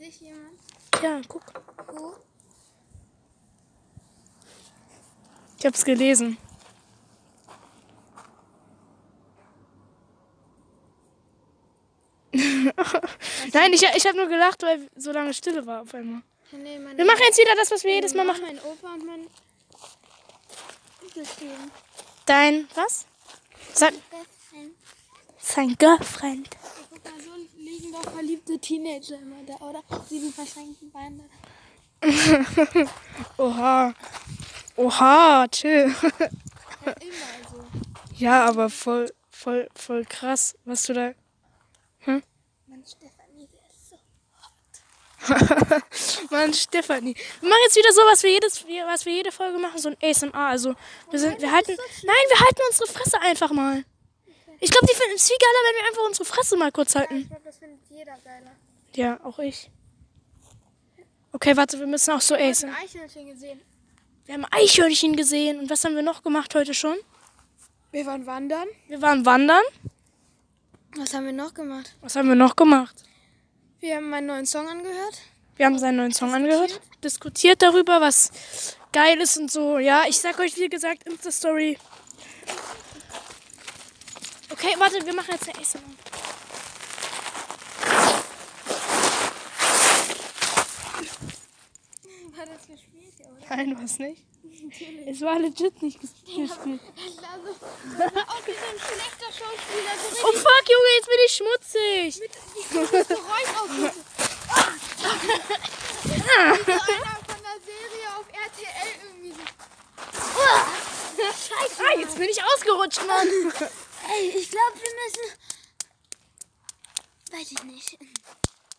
[0.00, 0.58] Dich jemand?
[1.02, 1.42] Ja, guck.
[1.92, 2.14] Wo?
[5.58, 6.38] Ich hab's gelesen.
[13.52, 16.22] Nein, ich, ich habe nur gelacht, weil so lange Stille war auf einmal.
[16.52, 18.42] Nee, Wir machen jetzt wieder das, was wir jedes Mal machen.
[18.42, 19.26] Mein Opa und mein.
[22.26, 23.06] Dein, was?
[23.74, 23.94] Sein,
[25.38, 26.48] sein Girlfriend.
[26.90, 29.82] Guck mal, so liegen doch verliebte Teenager immer da, oder?
[30.08, 31.28] Sieben verschränkten Beine.
[33.38, 33.94] Oha.
[34.76, 35.94] Oha, chill.
[35.94, 36.16] Ja,
[36.86, 37.64] immer so.
[38.16, 41.12] Ja, aber voll, voll, voll krass, was du da.
[42.06, 43.96] Mann, Stefanie, der ist so.
[46.34, 47.14] Mann, Stefanie.
[47.40, 49.96] Wir machen jetzt wieder so, was wir, jedes, was wir jede Folge machen, so ein
[50.02, 50.34] ASMR.
[50.34, 50.74] Also,
[51.10, 51.76] wir, sind, wir halten.
[52.02, 53.84] Nein, wir halten unsere Fresse einfach mal.
[54.60, 56.96] Ich glaube, die finden es viel geiler, wenn wir einfach unsere Fresse mal kurz Ich
[57.00, 57.28] halten.
[57.28, 58.52] glaube, das findet jeder geiler.
[58.94, 59.70] Ja, auch ich.
[61.32, 62.68] Okay, warte, wir müssen auch so Ich habe ASMR.
[62.70, 63.60] ein Eichhörnchen gesehen.
[64.26, 65.58] Wir haben Eichhörnchen gesehen.
[65.60, 66.96] Und was haben wir noch gemacht heute schon?
[67.90, 68.68] Wir waren wandern.
[68.88, 69.62] Wir waren wandern.
[70.96, 71.94] Was haben wir noch gemacht?
[72.02, 72.94] Was haben wir noch gemacht?
[73.80, 75.18] Wir haben meinen neuen Song angehört.
[75.56, 79.78] Wir haben seinen neuen Song angehört, diskutiert darüber, was geil ist und so.
[79.78, 81.78] Ja, ich sag euch, wie gesagt, Insta-Story.
[84.50, 85.80] Okay, warte, wir machen jetzt eine ASMR.
[92.42, 93.56] War das gespielt, ja, oder?
[93.56, 94.20] Nein, was nicht.
[95.06, 96.80] Es war legit nicht ges- gespielt.
[97.32, 97.54] Also,
[97.98, 99.94] das war auch wie so ein schlechter Schauspieler.
[100.10, 102.10] So Oh fuck, Junge, jetzt bin ich schmutzig.
[102.20, 103.70] richtig Geräusch aus.
[106.02, 109.44] So einer von der Serie auf RTL irgendwie so.
[111.22, 111.78] Scheiße.
[111.86, 113.28] Ah, jetzt bin ich ausgerutscht, Mann.
[113.28, 115.26] Ey, ich glaube, wir müssen.
[117.32, 117.98] Weiß ich nicht.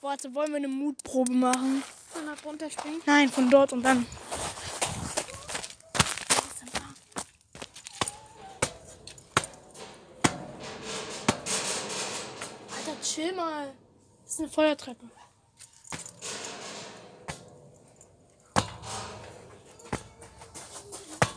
[0.02, 1.84] Warte, wollen wir eine Mutprobe machen?
[2.14, 3.02] Von dort runterspringen?
[3.08, 4.06] Nein, von dort und dann.
[12.70, 13.74] Alter, chill mal.
[14.24, 15.10] Das ist eine Feuertreppe.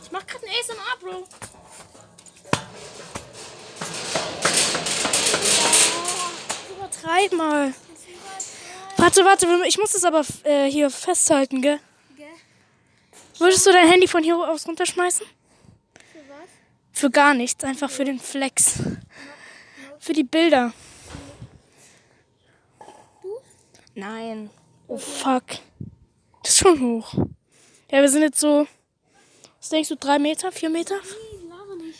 [0.03, 1.27] Ich mach grad ein ASMR, Bro.
[5.95, 7.73] Oh, übertreib mal.
[9.07, 11.79] Warte, warte, ich muss es aber äh, hier festhalten, gell?
[12.17, 12.27] Gell?
[13.37, 15.25] Würdest du dein Handy von hier aus runterschmeißen?
[16.11, 16.49] Für was?
[16.91, 18.79] Für gar nichts, einfach für den Flex.
[19.97, 20.73] Für die Bilder.
[23.95, 24.49] Nein.
[24.89, 25.45] Oh fuck.
[26.43, 27.13] Das ist schon hoch.
[27.89, 28.67] Ja, wir sind jetzt so.
[29.61, 29.95] Was denkst du?
[29.95, 30.51] Drei Meter?
[30.51, 30.95] Vier Meter?
[30.95, 31.99] Nee, laber nicht.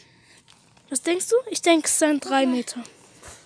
[0.90, 1.38] Was denkst du?
[1.52, 2.84] Ich denke, es sind drei Meter.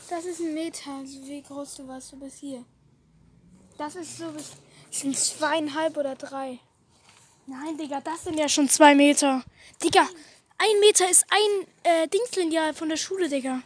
[0.09, 1.05] Das ist ein Meter.
[1.05, 2.65] So wie groß du warst du bis hier.
[3.81, 4.51] Das ist so bis.
[4.91, 6.59] Das sind zweieinhalb oder drei.
[7.47, 9.43] Nein, Digga, das sind ja schon zwei Meter.
[9.81, 10.07] Digga,
[10.59, 13.63] ein Meter ist ein äh, Dingslineal von der Schule, Digga.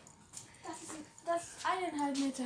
[0.63, 0.91] Das ist,
[1.25, 2.45] das ist eineinhalb Meter.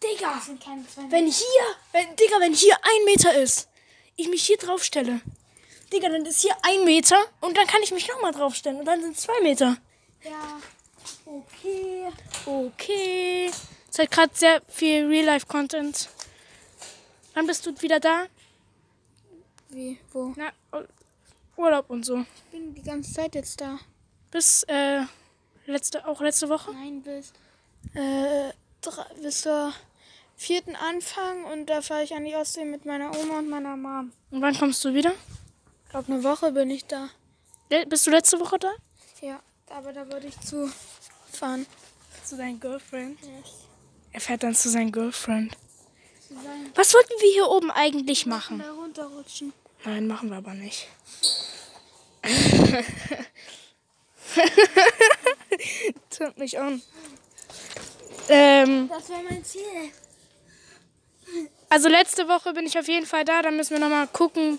[0.00, 1.16] Digga, Das sind keine zwei Meter.
[1.16, 3.68] wenn hier, wenn, Digga, wenn hier ein Meter ist,
[4.14, 5.20] ich mich hier drauf stelle.
[5.92, 9.02] Digga, dann ist hier ein Meter und dann kann ich mich nochmal draufstellen und dann
[9.02, 9.76] sind es zwei Meter.
[10.22, 10.60] Ja.
[11.24, 12.06] Okay.
[12.44, 13.50] Okay.
[13.90, 16.10] Es hat gerade sehr viel Real-Life-Content.
[17.36, 18.24] Wann bist du wieder da?
[19.68, 19.98] Wie?
[20.10, 20.32] Wo?
[20.36, 20.52] Na,
[21.58, 22.20] Urlaub und so.
[22.20, 23.78] Ich bin die ganze Zeit jetzt da.
[24.30, 25.02] Bis äh,
[25.66, 26.72] letzte, auch letzte Woche?
[26.72, 27.32] Nein, bis.
[27.94, 29.74] Äh, drei, bis zur
[30.34, 34.12] vierten Anfang und da fahre ich an die Ostsee mit meiner Oma und meiner Mom.
[34.30, 35.12] Und wann kommst du wieder?
[35.84, 37.10] Ich glaube, eine Woche bin ich da.
[37.68, 38.70] Le- Bist du letzte Woche da?
[39.20, 40.70] Ja, aber da wollte ich zu
[41.32, 41.66] fahren.
[42.24, 43.18] Zu deinem Girlfriend.
[44.12, 45.54] Er fährt dann zu seinem Girlfriend.
[46.74, 48.60] Was wollten wir hier oben eigentlich machen?
[48.60, 49.52] Runterrutschen.
[49.84, 50.88] Nein, machen wir aber nicht.
[56.10, 56.82] Tut mich an.
[58.28, 59.62] Ähm, Das wäre mein Ziel.
[61.68, 63.42] also letzte Woche bin ich auf jeden Fall da.
[63.42, 64.58] Da müssen wir nochmal gucken,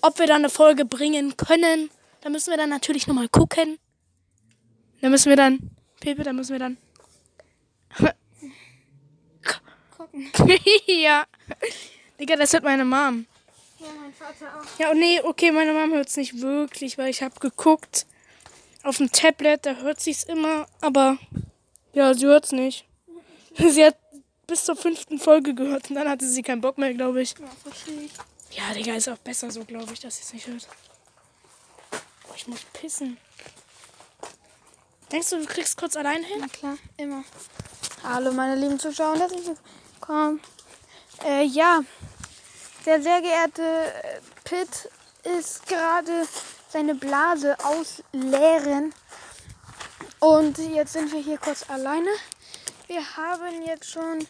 [0.00, 1.90] ob wir da eine Folge bringen können.
[2.22, 3.78] Da müssen wir dann natürlich nochmal gucken.
[5.00, 5.70] Da müssen wir dann.
[6.00, 6.78] Pepe, da müssen wir dann.
[10.12, 10.58] Gucken.
[10.86, 11.24] ja.
[12.20, 13.26] Digga, das hört meine Mom.
[13.78, 14.78] Ja, mein Vater auch.
[14.78, 18.06] Ja, oh nee, okay, meine Mom hört es nicht wirklich, weil ich habe geguckt
[18.82, 21.18] auf dem Tablet, da hört sie es immer, aber
[21.92, 22.86] ja, sie hört es nicht.
[23.56, 23.98] Sie hat
[24.46, 27.34] bis zur fünften Folge gehört und dann hatte sie keinen Bock mehr, glaube ich.
[27.38, 28.12] Ja, verstehe ich.
[28.56, 30.66] Ja, Digga, ist auch besser so, glaube ich, dass sie es nicht hört.
[32.28, 33.18] Oh, ich muss pissen.
[35.10, 36.38] Denkst du, du kriegst kurz allein hin?
[36.40, 37.24] Na klar, immer.
[38.02, 39.81] Hallo, meine lieben Zuschauer, herzlich willkommen.
[41.24, 41.80] Äh, ja,
[42.86, 44.90] der sehr geehrte äh, Pitt
[45.38, 46.26] ist gerade
[46.68, 48.92] seine Blase ausleeren.
[50.18, 52.10] Und jetzt sind wir hier kurz alleine.
[52.86, 54.26] Wir haben jetzt schon.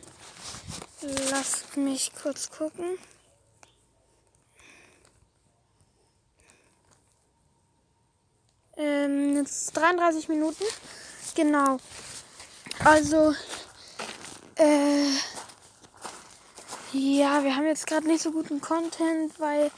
[1.30, 2.98] Lasst mich kurz gucken.
[8.76, 10.64] Ähm, jetzt 33 Minuten.
[11.34, 11.78] Genau.
[12.84, 13.34] Also,
[14.56, 15.06] äh,
[16.92, 19.70] ja, wir haben jetzt gerade nicht so guten Content, weil,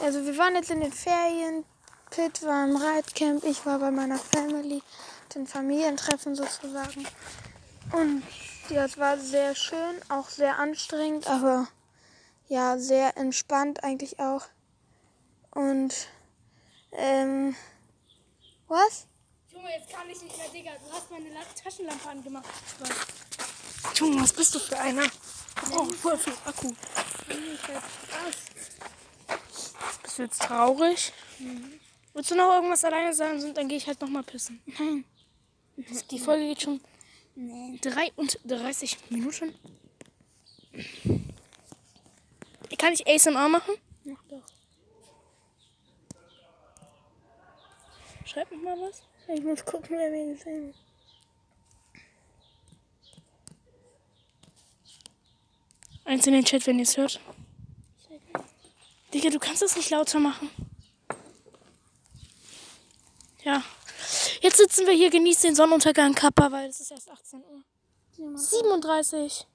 [0.00, 1.64] also wir waren jetzt in den Ferien.
[2.10, 4.82] Pitt war im Reitcamp, ich war bei meiner Family,
[5.34, 7.06] den Familientreffen sozusagen.
[7.92, 8.22] Und
[8.68, 11.68] ja, es war sehr schön, auch sehr anstrengend, aber
[12.48, 14.42] ja, sehr entspannt eigentlich auch.
[15.50, 15.94] Und,
[16.92, 17.56] ähm,
[18.68, 19.06] was?
[19.52, 20.70] Junge, jetzt kann ich nicht mehr, Digga.
[20.86, 21.28] Du hast meine
[21.62, 22.44] Taschenlampe angemacht.
[23.94, 25.04] Junge, was bist du für einer?
[25.74, 26.72] Oh, voll viel Akku.
[30.02, 31.12] Bist du jetzt traurig?
[32.14, 33.40] Willst du noch irgendwas alleine sagen?
[33.40, 34.60] Sonst dann gehe ich halt noch mal pissen.
[34.78, 35.04] Nein.
[36.10, 36.80] Die Folge geht schon
[37.34, 37.78] Nee.
[37.80, 39.54] 33 Minuten.
[42.78, 43.74] Kann ich ASMR machen?
[44.04, 44.42] Mach doch.
[48.24, 49.02] Schreib mir mal was.
[49.28, 50.74] Ich muss gucken, wer mir gesehen
[56.04, 57.20] Eins in den Chat, wenn ihr es hört.
[59.14, 60.50] Digga, du kannst das nicht lauter machen.
[63.44, 63.62] Ja.
[64.40, 67.62] Jetzt sitzen wir hier, genießen den Sonnenuntergang, Kappa, weil es ist erst 18 Uhr.
[68.38, 69.46] 37.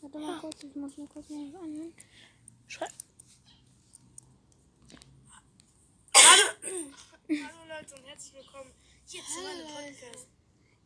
[0.00, 1.94] Warte mal kurz, ich muss mir kurz mal was anhören.
[2.66, 2.88] Schrei
[6.14, 6.44] Hallo.
[7.28, 8.70] Hallo Leute und herzlich willkommen
[9.06, 10.28] hier zu meinem Podcast.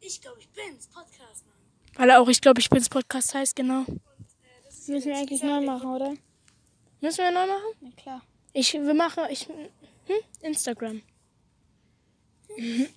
[0.00, 1.56] Ich glaube, ich bin's, Podcast, Mann.
[1.96, 3.84] Weil auch ich glaube, ich bin's Podcast heißt, genau.
[4.88, 6.14] Müssen wir eigentlich neu machen, oder?
[7.00, 7.74] Müssen wir neu machen?
[7.80, 8.22] Na klar.
[8.52, 10.16] Ich, wir machen, ich, hm?
[10.40, 11.02] Instagram.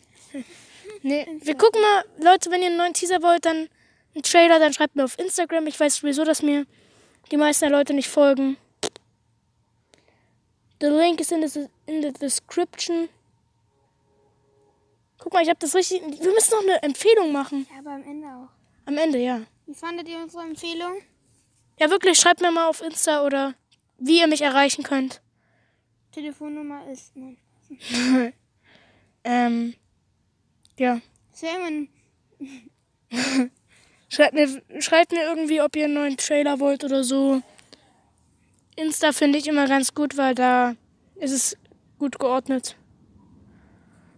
[1.04, 3.68] nee, wir gucken mal, Leute, wenn ihr einen neuen Teaser wollt, dann
[4.16, 5.68] einen Trailer, dann schreibt mir auf Instagram.
[5.68, 6.66] Ich weiß sowieso, dass mir
[7.32, 8.58] die meisten der Leute nicht folgen.
[10.80, 13.10] The link is in the, in the description.
[15.20, 16.02] Guck mal, ich habe das richtig.
[16.02, 17.68] Wir müssen noch eine Empfehlung machen.
[17.72, 18.50] Ja, aber am Ende auch.
[18.86, 19.42] Am Ende, ja.
[19.68, 21.04] Wie fandet ihr unsere Empfehlung?
[21.82, 23.56] Ja, wirklich, schreibt mir mal auf Insta oder
[23.98, 25.20] wie ihr mich erreichen könnt.
[26.12, 27.16] Telefonnummer ist.
[27.16, 27.38] Nein.
[29.24, 29.76] Ähm,
[30.80, 31.00] ja.
[31.32, 31.88] Salmon.
[34.10, 37.44] Schreibt mir, schreibt mir irgendwie, ob ihr einen neuen Trailer wollt oder so.
[38.76, 40.76] Insta finde ich immer ganz gut, weil da
[41.18, 41.56] ist es
[42.00, 42.76] gut geordnet.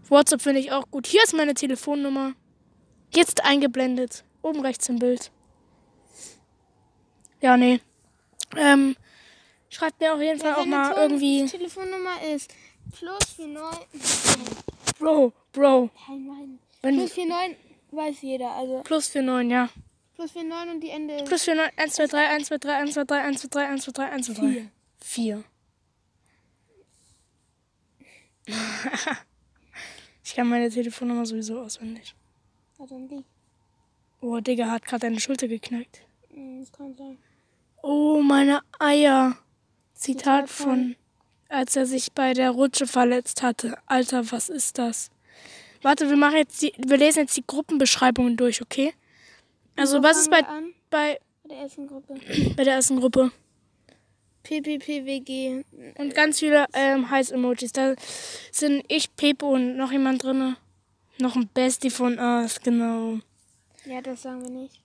[0.07, 1.05] WhatsApp finde ich auch gut.
[1.05, 2.31] Hier ist meine Telefonnummer.
[3.13, 4.23] Jetzt eingeblendet.
[4.41, 5.31] Oben rechts im Bild.
[7.43, 7.81] Ja, nee.
[8.55, 8.95] Ähm,
[9.69, 11.45] schreibt mir auf jeden Fall auch mal irgendwie.
[11.45, 12.53] Telefonnummer ist
[12.97, 14.95] plus 49.
[14.97, 15.89] Bro, Bro.
[16.07, 16.59] Nein, nein.
[16.81, 17.57] Wenn, Plus 49
[17.91, 18.51] weiß jeder.
[18.51, 19.69] Also plus 49, ja.
[20.15, 21.25] plus 49 und die Ende ist.
[21.25, 23.83] Plus 49, 1, 2, 3, 1, 2, 3, 1, 2, 3, 1, 2, 3, 1,
[23.83, 24.69] 2, 3, 1, 2, 3.
[25.01, 25.43] 4.
[30.23, 32.15] ich kann meine Telefonnummer sowieso auswendig.
[32.79, 33.25] Ja, dann die.
[34.21, 36.03] Oh, Digga hat gerade deine Schulter geknackt.
[36.33, 37.17] Hm, Das kann sein.
[37.83, 39.37] Oh, meine Eier.
[39.93, 40.95] Zitat von-
[41.49, 43.77] als er sich bei der Rutsche verletzt hatte.
[43.85, 45.11] Alter, was ist das?
[45.81, 48.93] Warte, wir machen jetzt die, wir lesen jetzt die Gruppenbeschreibungen durch, okay?
[49.75, 50.41] Also, Wo was ist bei,
[50.89, 52.15] bei, Bei der ersten Gruppe.
[52.55, 53.31] bei der ersten Gruppe?
[54.43, 55.63] PPPWG.
[55.97, 57.71] Und ganz viele ähm, Heiß-Emojis.
[57.73, 57.95] Da
[58.51, 60.55] sind ich, Pepe und noch jemand drin.
[61.19, 63.19] Noch ein Bestie von uns, genau.
[63.85, 64.81] Ja, das sagen wir nicht.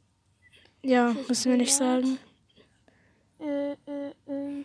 [0.83, 2.19] Ja, müssen wir nicht sagen.
[3.41, 4.65] Äh, äh, äh.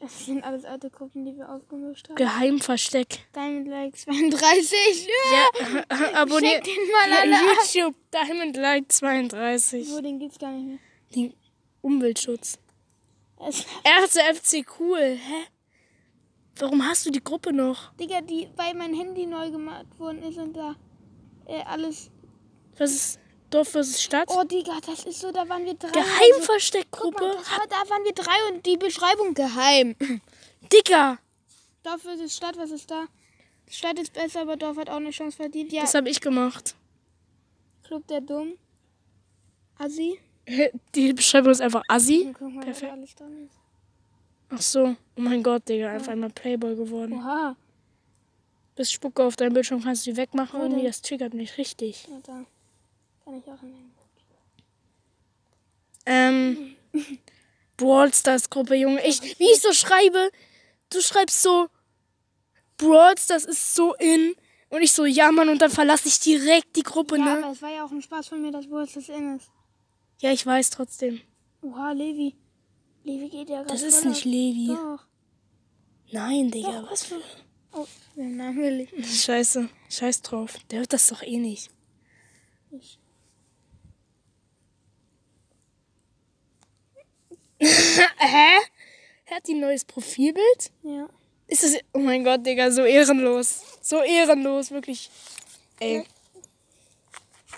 [0.00, 2.16] Das sind alles alte Gruppen, die wir aufgemischt haben.
[2.16, 3.20] Geheimversteck.
[3.36, 5.08] Diamond Like 32.
[5.30, 5.84] Ja.
[6.14, 7.36] Abonniert Check den mal alle.
[7.46, 9.88] YouTube Diamond Light 32.
[9.88, 10.78] So, den gibt's gar nicht mehr.
[11.14, 11.34] Den
[11.82, 12.58] Umweltschutz.
[13.84, 15.18] Erste FC cool.
[15.20, 15.44] Hä?
[16.56, 17.92] Warum hast du die Gruppe noch?
[17.94, 20.74] Digga, die, weil mein Handy neu gemacht worden ist und da
[21.46, 22.10] äh, alles.
[22.76, 23.20] Was ist
[23.52, 24.28] Dorf versus Stadt?
[24.28, 25.88] Oh, Digga, das ist so, da waren wir drei.
[25.88, 27.36] Also, mal, Geheimversteckgruppe?
[27.36, 29.94] das war, da waren wir drei und die Beschreibung geheim.
[30.72, 31.18] Digga!
[31.82, 33.06] Dorf versus Stadt, was ist da?
[33.68, 35.72] Stadt ist besser, aber Dorf hat auch eine Chance verdient.
[35.72, 36.74] Ja, Das habe ich gemacht.
[37.84, 38.54] Club der Dumm.
[39.78, 40.18] Assi.
[40.94, 42.34] Die Beschreibung ist einfach Assi.
[42.40, 42.92] Und mal, Perfekt.
[44.48, 44.96] Ach so.
[45.16, 45.90] Oh mein Gott, Digga.
[45.90, 47.14] Einfach einmal Playboy geworden.
[47.14, 47.56] Oha.
[48.74, 50.58] Bist Spucke auf deinem Bildschirm, kannst du die wegmachen.
[50.60, 50.86] Irgendwie, denn?
[50.86, 52.06] das triggert mich richtig.
[52.08, 52.44] Ja, da.
[53.24, 53.94] Kann ich auch nehmen.
[56.04, 56.76] Ähm,
[57.76, 59.06] Brawl Stars Gruppe, Junge.
[59.06, 60.30] Ich, wie ich so schreibe,
[60.90, 61.68] du schreibst so,
[62.76, 64.34] Brawl Stars ist so in.
[64.70, 67.44] Und ich so, ja, Mann, und dann verlasse ich direkt die Gruppe, Ja, ne?
[67.44, 69.50] aber es war ja auch ein Spaß von mir, dass Wurst das in ist.
[70.20, 71.20] Ja, ich weiß trotzdem.
[71.60, 72.34] Oha, Levi.
[73.04, 74.24] Levi geht ja Das gerade ist voll nicht.
[74.24, 74.68] Levi.
[74.68, 75.04] Doch.
[76.10, 77.20] Nein, Digga, Doch, was für.
[77.74, 79.22] Oh, Namen will ich.
[79.24, 79.68] Scheiße.
[79.90, 80.56] Scheiß drauf.
[80.70, 81.70] Der hört das doch eh nicht.
[82.70, 82.98] nicht.
[88.18, 88.58] Hä?
[89.26, 90.70] Er hat ein neues Profilbild?
[90.82, 91.08] Ja.
[91.46, 91.76] Ist das.
[91.92, 93.62] Oh mein Gott, Digga, so ehrenlos.
[93.80, 95.10] So ehrenlos, wirklich.
[95.78, 96.04] Ey.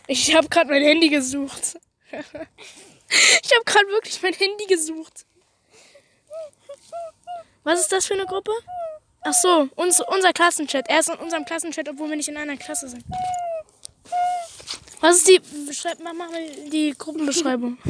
[0.07, 1.79] Ich habe gerade mein Handy gesucht.
[2.11, 5.25] ich habe gerade wirklich mein Handy gesucht.
[7.63, 8.53] Was ist das für eine Gruppe?
[9.23, 10.89] Ach so, uns, unser Klassenchat.
[10.89, 13.05] Er ist in unserem Klassenchat, obwohl wir nicht in einer Klasse sind.
[15.01, 15.41] Was ist die.
[15.73, 16.29] Schreib, mach mal
[16.71, 17.79] die Gruppenbeschreibung.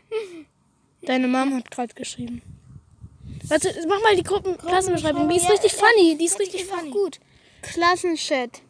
[1.02, 2.42] Deine Mom hat gerade geschrieben.
[3.48, 5.28] Warte, mach mal die Gruppen Klassenbeschreibung.
[5.28, 6.16] Die ist richtig funny.
[6.16, 6.90] Die ist richtig funny.
[6.90, 7.18] gut.
[7.62, 8.62] Klassenchat.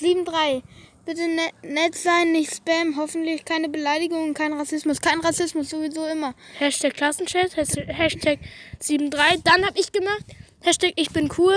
[0.00, 0.62] 7-3.
[1.04, 2.96] Bitte net, nett sein, nicht Spam.
[2.96, 5.00] Hoffentlich keine Beleidigungen, kein Rassismus.
[5.00, 6.34] Kein Rassismus, sowieso immer.
[6.58, 8.40] Hashtag Klassenchat, Hashtag- Hashtag
[8.80, 9.42] 73.
[9.44, 10.24] Dann habe ich gemacht,
[10.62, 11.54] Hashtag ich bin cool.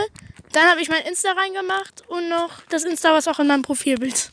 [0.51, 4.29] Dann habe ich mein Insta reingemacht und noch das Insta, was auch in meinem Profilbild,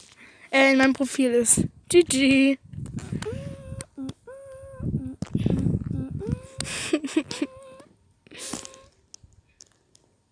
[0.50, 1.62] äh, in meinem Profil ist.
[1.88, 2.58] GG.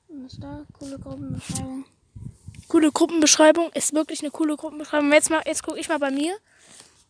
[0.09, 0.65] Was da?
[0.73, 1.85] Coole Gruppenbeschreibung.
[2.69, 5.13] Coole Gruppenbeschreibung, ist wirklich eine coole Gruppenbeschreibung.
[5.13, 6.37] Jetzt, mal, jetzt gucke ich mal bei mir.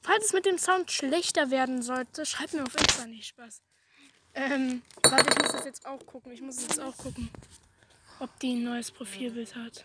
[0.03, 3.63] Falls es mit dem Sound schlechter werden sollte, schreibt mir auf Insta nicht Spaß.
[4.35, 6.33] Ähm, warte, ich muss das jetzt auch gucken.
[6.33, 7.31] Ich muss jetzt auch gucken,
[8.19, 9.85] ob die ein neues Profilbild hat.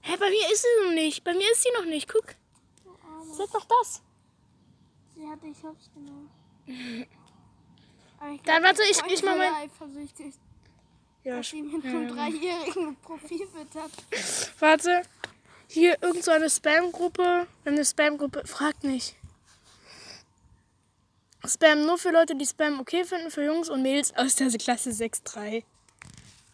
[0.00, 1.24] Hä, bei mir ist sie noch nicht.
[1.24, 2.08] Bei mir ist sie noch nicht.
[2.08, 2.36] Guck.
[3.32, 4.02] Sie hat noch das.
[5.14, 6.30] Sie hatte, ich hab's genommen.
[8.32, 9.52] Ich Dann warte, ich, ich mach mal.
[9.54, 10.34] eifersüchtig,
[11.24, 12.14] Ja, dass sie mit ja, einem ja.
[12.14, 13.90] Dreijährigen ein Profilbild hat.
[14.60, 15.02] Warte.
[15.68, 17.46] Hier irgend so eine Spam-Gruppe.
[17.64, 18.46] Eine Spam-Gruppe.
[18.46, 19.16] Fragt nicht.
[21.46, 24.90] Spam nur für Leute, die Spam okay finden, für Jungs und Mädels aus der Klasse
[24.90, 25.62] 6-3.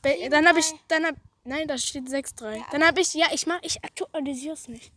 [0.03, 1.15] Be- Dann habe ich, dann hab,
[1.45, 2.61] Nein, da steht 6-3.
[2.73, 4.93] Dann habe ich, ja, ich mach, ich aktualisiere es nicht.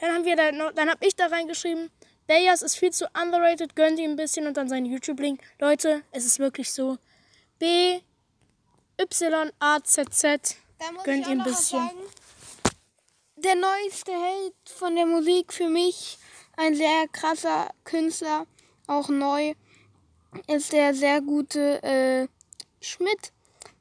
[0.00, 1.90] Dann haben wir da noch, dann habe ich da reingeschrieben,
[2.26, 5.40] Bayers ist viel zu underrated, gönnt ihm ein bisschen und dann sein YouTube-Link.
[5.60, 6.98] Leute, es ist wirklich so.
[7.58, 8.00] B,
[9.00, 10.56] Y, A, Z, Z.
[11.04, 11.80] Gönnt ihr ein bisschen.
[11.80, 11.98] sagen.
[13.36, 16.18] Der neueste Held von der Musik für mich,
[16.56, 18.46] ein sehr krasser Künstler,
[18.86, 19.54] auch neu,
[20.46, 22.28] ist der sehr gute äh,
[22.80, 23.32] Schmidt.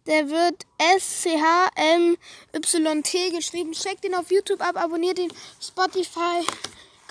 [0.07, 0.65] Der wird
[0.97, 2.19] S-C-H-M-Y-T
[3.31, 3.71] geschrieben.
[3.71, 6.45] Checkt ihn auf YouTube ab, abonniert ihn Spotify.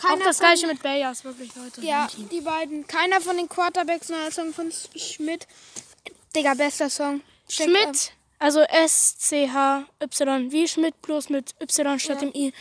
[0.05, 1.81] Auch Keiner das von- gleiche mit Bayers, wirklich, Leute.
[1.83, 2.87] Ja, die beiden.
[2.87, 5.47] Keiner von den Quarterbacks, neuer Song von Schmidt.
[6.35, 7.21] Digga, bester Song.
[7.49, 7.77] Checkt ab.
[7.83, 12.53] Schmidt, also S-C-H-Y, wie Schmidt, bloß mit Y statt dem I.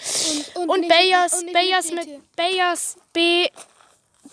[0.55, 1.95] Und, Und nicht- Bayers, und Bayers DT.
[1.95, 3.47] mit Bayers B,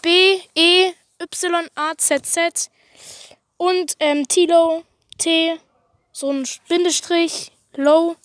[0.03, 2.71] B, E, Y, A, Z, Z.
[3.57, 4.85] Und ähm, Tilo,
[5.19, 5.59] T,
[6.13, 8.17] so ein Bindestrich, Low.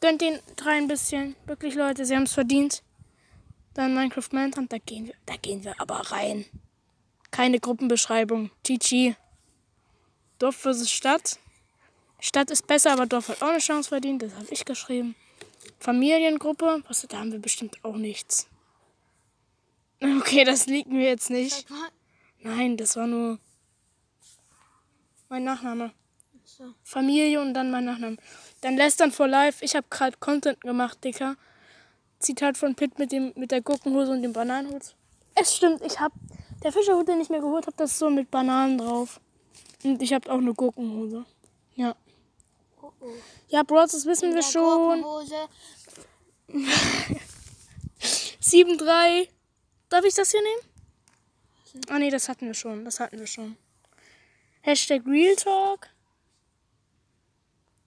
[0.00, 1.36] Gönnt den drei ein bisschen.
[1.46, 2.82] Wirklich, Leute, sie haben es verdient.
[3.74, 6.44] Dann Minecraft Manhunt, da gehen wir, da gehen wir aber rein.
[7.30, 8.50] Keine Gruppenbeschreibung.
[8.62, 9.14] GG.
[10.38, 11.38] Dorf versus Stadt.
[12.20, 14.22] Stadt ist besser, aber Dorf hat auch eine Chance verdient.
[14.22, 15.14] Das habe ich geschrieben.
[15.78, 16.82] Familiengruppe.
[16.86, 18.48] Was, da haben wir bestimmt auch nichts.
[20.18, 21.64] Okay, das liegt mir jetzt nicht.
[22.40, 23.38] Nein, das war nur
[25.28, 25.92] mein Nachname.
[26.82, 28.16] Familie und dann mein Nachname.
[28.62, 29.64] Dann Lästern for Life.
[29.64, 31.36] Ich habe gerade Content gemacht, Dicker.
[32.22, 34.94] Zitat von Pitt mit, dem, mit der Gurkenhose und dem Bananenhut.
[35.34, 36.14] Es stimmt, ich habe
[36.62, 39.20] der Fischerhut, den ich mir geholt habe, das ist so mit Bananen drauf.
[39.82, 41.24] Und ich habe auch eine Gurkenhose.
[41.74, 41.96] Ja.
[43.48, 45.02] Ja, Bros, das wissen wir schon.
[45.02, 45.48] Gurkenhose.
[48.42, 49.28] 7-3.
[49.88, 50.62] Darf ich das hier nehmen?
[51.88, 52.84] Ah nee, das hatten wir schon.
[52.84, 53.56] Das hatten wir schon.
[54.60, 55.88] Hashtag Real Talk.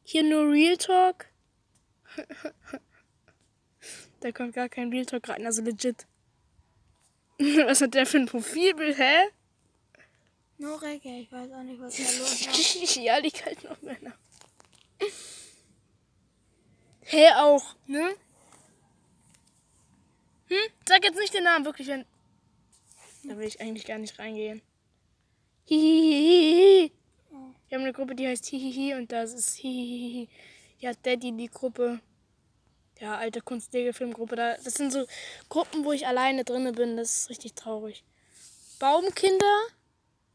[0.04, 1.28] Hier nur Real Talk.
[4.26, 6.08] da kommt gar kein Real Talk rein, also legit.
[7.38, 9.30] Was hat der für ein Profilbild, hä?
[10.58, 12.42] No Reggae, ich weiß auch nicht, was da los
[12.82, 12.96] ist.
[12.96, 14.14] ja, die kalten noch Männer.
[17.02, 18.16] Hä, auch, ne?
[20.48, 20.72] Hm?
[20.88, 22.06] Sag jetzt nicht den Namen, wirklich, wenn.
[23.26, 24.62] Da will ich eigentlich gar nicht reingehen.
[25.66, 26.92] Hihihihi.
[27.68, 30.30] Wir haben eine Gruppe, die heißt Hihihi und das ist Hihihihi.
[30.80, 32.00] Ja, Daddy, die Gruppe.
[33.06, 34.36] Ja, alte Kunstlegelfilmgruppe.
[34.36, 35.06] Da, das sind so
[35.48, 36.98] Gruppen, wo ich alleine drinne bin.
[36.98, 38.04] Das ist richtig traurig.
[38.80, 39.60] Baumkinder,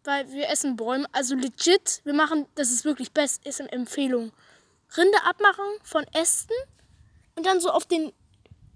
[0.04, 1.04] weil wir essen Bäume.
[1.10, 4.30] Also legit, wir machen, das ist wirklich best, ist eine Empfehlung.
[4.96, 6.54] Rinde abmachen von Ästen
[7.34, 8.12] und dann so auf den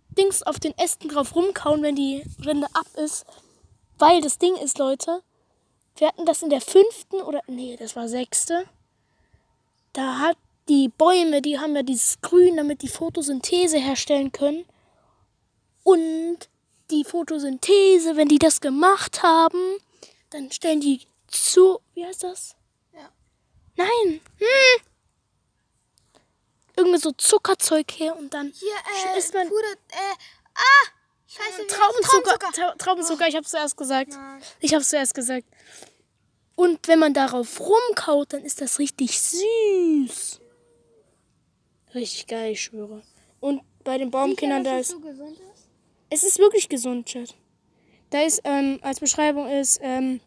[0.09, 3.25] Dings, auf den Ästen drauf rumkauen, wenn die Rinde ab ist.
[3.97, 5.23] Weil das Ding ist, Leute,
[5.99, 8.65] wir hatten das in der fünften oder, nee, das war sechste.
[9.93, 10.37] Da hat
[10.69, 14.65] die Bäume, die haben ja dieses Grün, damit die Photosynthese herstellen können.
[15.83, 16.49] Und
[16.91, 19.77] die Photosynthese, wenn die das gemacht haben,
[20.31, 21.81] dann stellen die zu.
[21.95, 22.57] Wie heißt das?
[22.95, 23.11] Ja.
[23.77, 24.21] Nein.
[24.39, 24.83] Hm.
[26.77, 28.73] Irgendwie so Zuckerzeug her und dann Hier,
[29.15, 30.15] äh, isst man Puder, äh,
[30.55, 30.89] ah!
[31.27, 32.39] Scheiße, Traubenzucker.
[32.39, 32.51] Traubenzucker.
[32.53, 34.11] Trau- Traubenzucker, ich hab's zuerst gesagt.
[34.13, 34.43] Nein.
[34.61, 35.47] Ich hab's zuerst gesagt.
[36.57, 40.41] Und wenn man darauf rumkaut, dann ist das richtig süß.
[41.95, 43.03] Richtig geil, ich schwöre.
[43.41, 44.91] Und bei den Baumkindern, da ist.
[44.91, 45.69] so gesund ist?
[46.11, 47.35] Es ist wirklich gesund, Chat.
[48.11, 50.21] Da ist, ähm, als Beschreibung ist, ähm,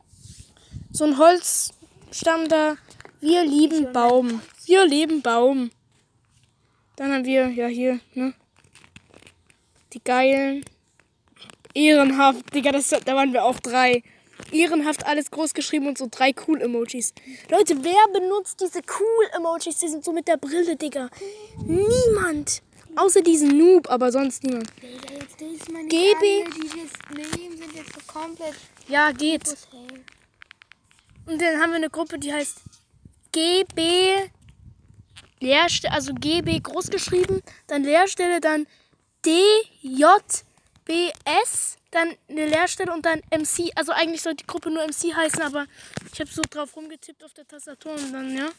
[0.91, 2.77] so ein Holzstamm da.
[3.19, 4.41] Wir lieben Baum.
[4.65, 5.71] Wir lieben Baum.
[6.95, 8.33] Dann haben wir, ja, hier, ne?
[9.93, 10.63] Die geilen.
[11.73, 12.53] Ehrenhaft.
[12.53, 14.03] Digga, das, da waren wir auch drei.
[14.51, 17.13] Ehrenhaft alles groß geschrieben und so drei Cool-Emojis.
[17.49, 19.77] Leute, wer benutzt diese Cool-Emojis?
[19.79, 21.09] Die sind so mit der Brille, Digga.
[21.65, 22.61] Niemand.
[22.95, 24.71] Außer diesen Noob, aber sonst niemand.
[25.89, 26.45] GB.
[28.87, 29.43] Ja, geht.
[31.27, 32.57] Und dann haben wir eine Gruppe, die heißt
[33.31, 34.29] GB
[35.39, 38.65] Leerstelle, also GB groß geschrieben, dann Leerstelle, dann
[40.87, 43.71] DJBS, dann eine Leerstelle und dann MC.
[43.75, 45.65] Also eigentlich sollte die Gruppe nur MC heißen, aber
[46.11, 48.49] ich habe so drauf rumgetippt auf der Tastatur und dann, ja.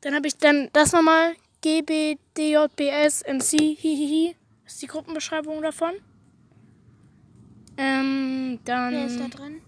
[0.00, 1.34] Dann habe ich dann das nochmal.
[1.62, 4.36] GB, DJBS, MC, hihihi.
[4.64, 5.94] Das ist die Gruppenbeschreibung davon.
[7.76, 8.92] Ähm, dann.
[8.92, 9.62] Wer ist da drin?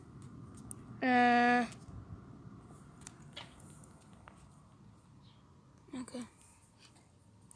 [1.00, 1.64] Äh,
[6.00, 6.22] Okay.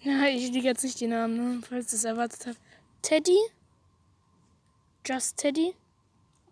[0.01, 2.59] ja, ich liege jetzt nicht die Namen, ne, falls ihr es erwartet habt.
[3.03, 3.39] Teddy?
[5.05, 5.75] Just Teddy?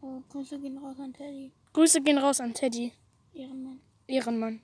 [0.03, 1.53] Oh, Grüße gehen raus an Teddy.
[1.73, 2.93] Grüße gehen raus an Teddy.
[3.33, 3.81] Ehrenmann.
[4.09, 4.61] Ehrenmann.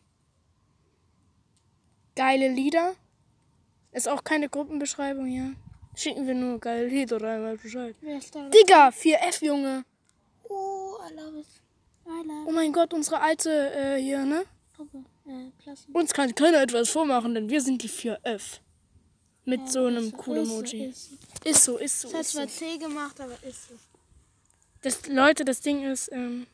[2.16, 2.94] Geile Lieder.
[3.92, 5.52] Ist auch keine Gruppenbeschreibung, ja.
[5.94, 7.94] Schicken wir nur geil Lied oder einmal Bescheid.
[8.00, 8.48] Wer ist da?
[8.48, 9.84] Digga, 4F, Junge.
[10.48, 11.46] Oh, I love it.
[12.06, 14.44] I love Oh mein Gott, unsere alte äh, hier, ne?
[14.76, 15.04] Gruppe.
[15.26, 15.92] Äh, Klassen.
[15.92, 18.60] Uns kann keiner etwas vormachen, denn wir sind die 4F.
[19.48, 20.84] Mit so einem coolen Ist so, Emoji.
[21.44, 21.76] ist so.
[21.78, 22.08] Ist so.
[22.08, 22.38] Das hat Ist so.
[22.38, 23.74] zwar C gemacht, aber ist so.
[24.82, 26.46] Das, Leute, das Ding ist, ähm,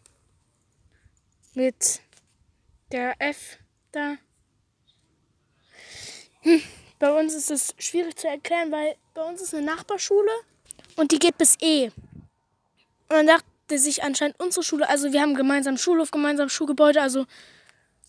[1.55, 2.01] mit
[2.93, 3.59] der F
[3.93, 4.17] da.
[6.43, 6.63] Hm,
[6.99, 10.31] bei uns ist es schwierig zu erklären, weil bei uns ist eine Nachbarschule
[10.97, 11.87] und die geht bis E.
[11.89, 11.93] Und
[13.09, 17.25] dann dachte sich anscheinend unsere Schule, also wir haben gemeinsam Schulhof, gemeinsam Schulgebäude, also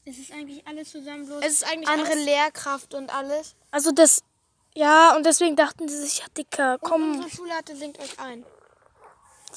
[0.04, 3.56] Es ist eigentlich alles zusammen, bloß es ist eigentlich andere alles- Lehrkraft und alles.
[3.72, 4.24] Also das,
[4.76, 7.12] ja, und deswegen dachten sie sich, ja, Dicker, Und komm.
[7.14, 8.46] unsere Schule hatte, singt euch ein.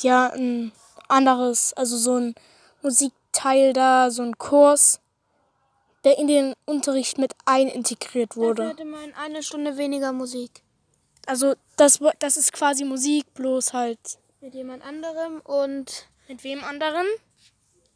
[0.01, 0.73] Ja, ein
[1.09, 2.35] anderes, also so ein
[2.83, 5.01] Musikteil da, so ein Kurs,
[6.05, 8.69] der in den Unterricht mit einintegriert Dafür wurde.
[8.69, 10.63] hatte man eine Stunde weniger Musik.
[11.27, 13.99] Also das, das ist quasi Musik, bloß halt
[14.41, 17.07] Mit jemand anderem und mit wem anderen?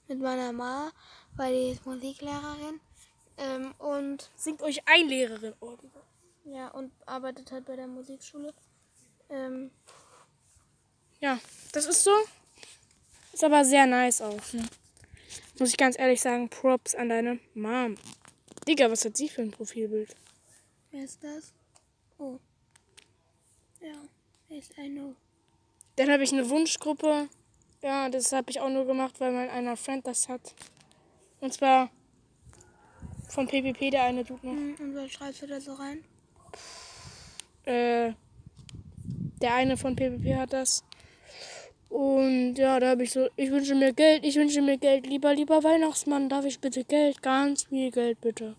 [0.09, 0.91] mit meiner Ma,
[1.37, 2.81] weil die ist Musiklehrerin.
[3.39, 5.55] Ähm, und Singt euch ein Lehrerin.
[5.61, 5.77] Oh.
[6.45, 8.53] Ja, und arbeitet halt bei der Musikschule.
[9.29, 9.71] Ähm,
[11.21, 11.39] ja,
[11.73, 12.13] das ist so.
[13.33, 14.53] Ist aber sehr nice auch.
[14.53, 14.65] Ne?
[15.59, 17.97] Muss ich ganz ehrlich sagen, Props an deine Mom.
[18.67, 20.15] Digga, was hat sie für ein Profilbild?
[20.91, 21.53] wer ist das?
[22.19, 22.39] Oh.
[23.81, 23.95] Ja,
[24.49, 25.15] yes, I know.
[25.97, 27.29] Dann habe ich eine Wunschgruppe.
[27.83, 30.55] Ja, das habe ich auch nur gemacht, weil mein einer Friend das hat.
[31.41, 31.91] Und zwar
[33.29, 34.53] von PPP, der eine Dude noch.
[34.53, 36.05] Hm, Und was schreibst du da so rein?
[37.71, 38.15] Äh,
[39.41, 40.85] der eine von PPP hat das.
[41.89, 45.07] Und ja, da habe ich so, ich wünsche mir Geld, ich wünsche mir Geld.
[45.07, 47.23] Lieber, lieber Weihnachtsmann, darf ich bitte Geld?
[47.23, 48.55] Ganz viel Geld, bitte.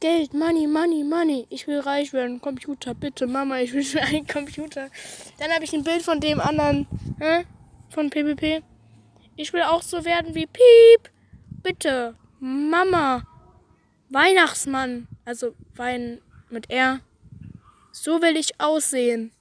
[0.00, 1.46] Geld, Money, Money, Money.
[1.50, 2.40] Ich will reich werden.
[2.40, 4.88] Computer, bitte, Mama, ich wünsche mir einen Computer.
[5.38, 6.86] Dann habe ich ein Bild von dem anderen,
[7.18, 7.44] hä?
[7.90, 8.62] von PPP.
[9.36, 11.10] Ich will auch so werden wie Piep.
[11.62, 13.24] Bitte, Mama,
[14.10, 15.08] Weihnachtsmann.
[15.24, 17.00] Also Wein mit R.
[18.02, 19.32] So will ich aussehen.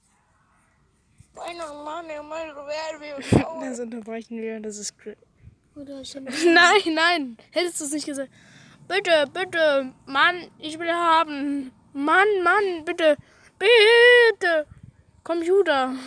[3.61, 4.95] Das unterbrechen wir, das ist
[5.75, 8.31] Nein, nein, hättest du es nicht gesagt.
[8.87, 11.71] Bitte, bitte, Mann, ich will haben.
[11.93, 13.17] Mann, Mann, bitte,
[13.59, 14.65] bitte.
[15.23, 15.93] Computer.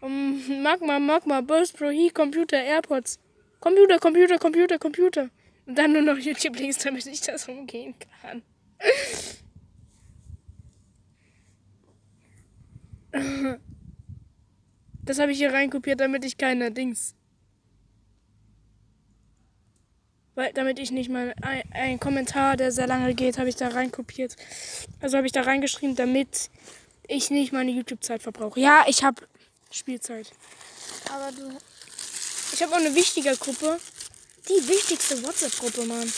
[0.00, 3.18] Um, Magma, Magma, Burst Pro, He, Computer, AirPods.
[3.58, 5.30] Computer, Computer, Computer, Computer.
[5.64, 8.42] Und dann nur noch YouTube-Links, damit ich das umgehen kann.
[15.06, 17.14] Das habe ich hier reinkopiert, damit ich keine Dings.
[20.34, 23.68] Weil, damit ich nicht mal ein, ein Kommentar, der sehr lange geht, habe ich da
[23.68, 24.36] reinkopiert.
[25.00, 26.50] Also habe ich da reingeschrieben, damit
[27.06, 28.58] ich nicht meine YouTube-Zeit verbrauche.
[28.58, 29.22] Ja, ich habe
[29.70, 30.32] Spielzeit.
[31.12, 31.56] Aber du.
[32.52, 33.78] Ich habe auch eine wichtige Gruppe.
[34.48, 36.10] Die wichtigste WhatsApp-Gruppe, Mann.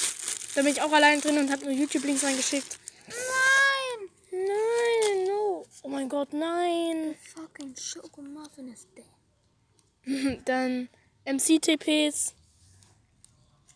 [0.55, 2.79] Da bin ich auch allein drin und habe nur YouTube-Links reingeschickt.
[3.09, 4.09] Nein!
[4.31, 5.67] Nein, no.
[5.87, 7.15] Oh mein Gott, nein.
[7.33, 10.37] Fucking Schokomuffin ist der.
[10.45, 10.89] Dann
[11.25, 12.35] MC-TPs.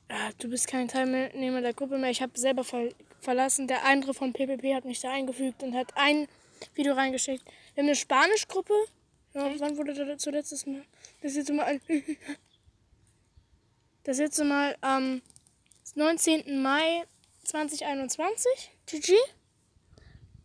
[0.08, 2.10] Ah, du bist kein Teilnehmer der Gruppe mehr.
[2.10, 2.88] Ich habe selber ver
[3.20, 3.68] verlassen.
[3.68, 6.26] Der andere von PPP hat mich da eingefügt und hat ein
[6.74, 7.44] Video reingeschickt.
[7.74, 8.74] Wir haben eine Spanisch-Gruppe.
[9.34, 10.82] Ja, wann wurde das zuletzt das Mal?
[11.22, 11.80] Das letzte Mal.
[14.02, 15.22] Das letzte Mal am
[15.94, 16.60] 19.
[16.60, 17.04] Mai
[17.44, 18.72] 2021.
[18.86, 19.14] GG.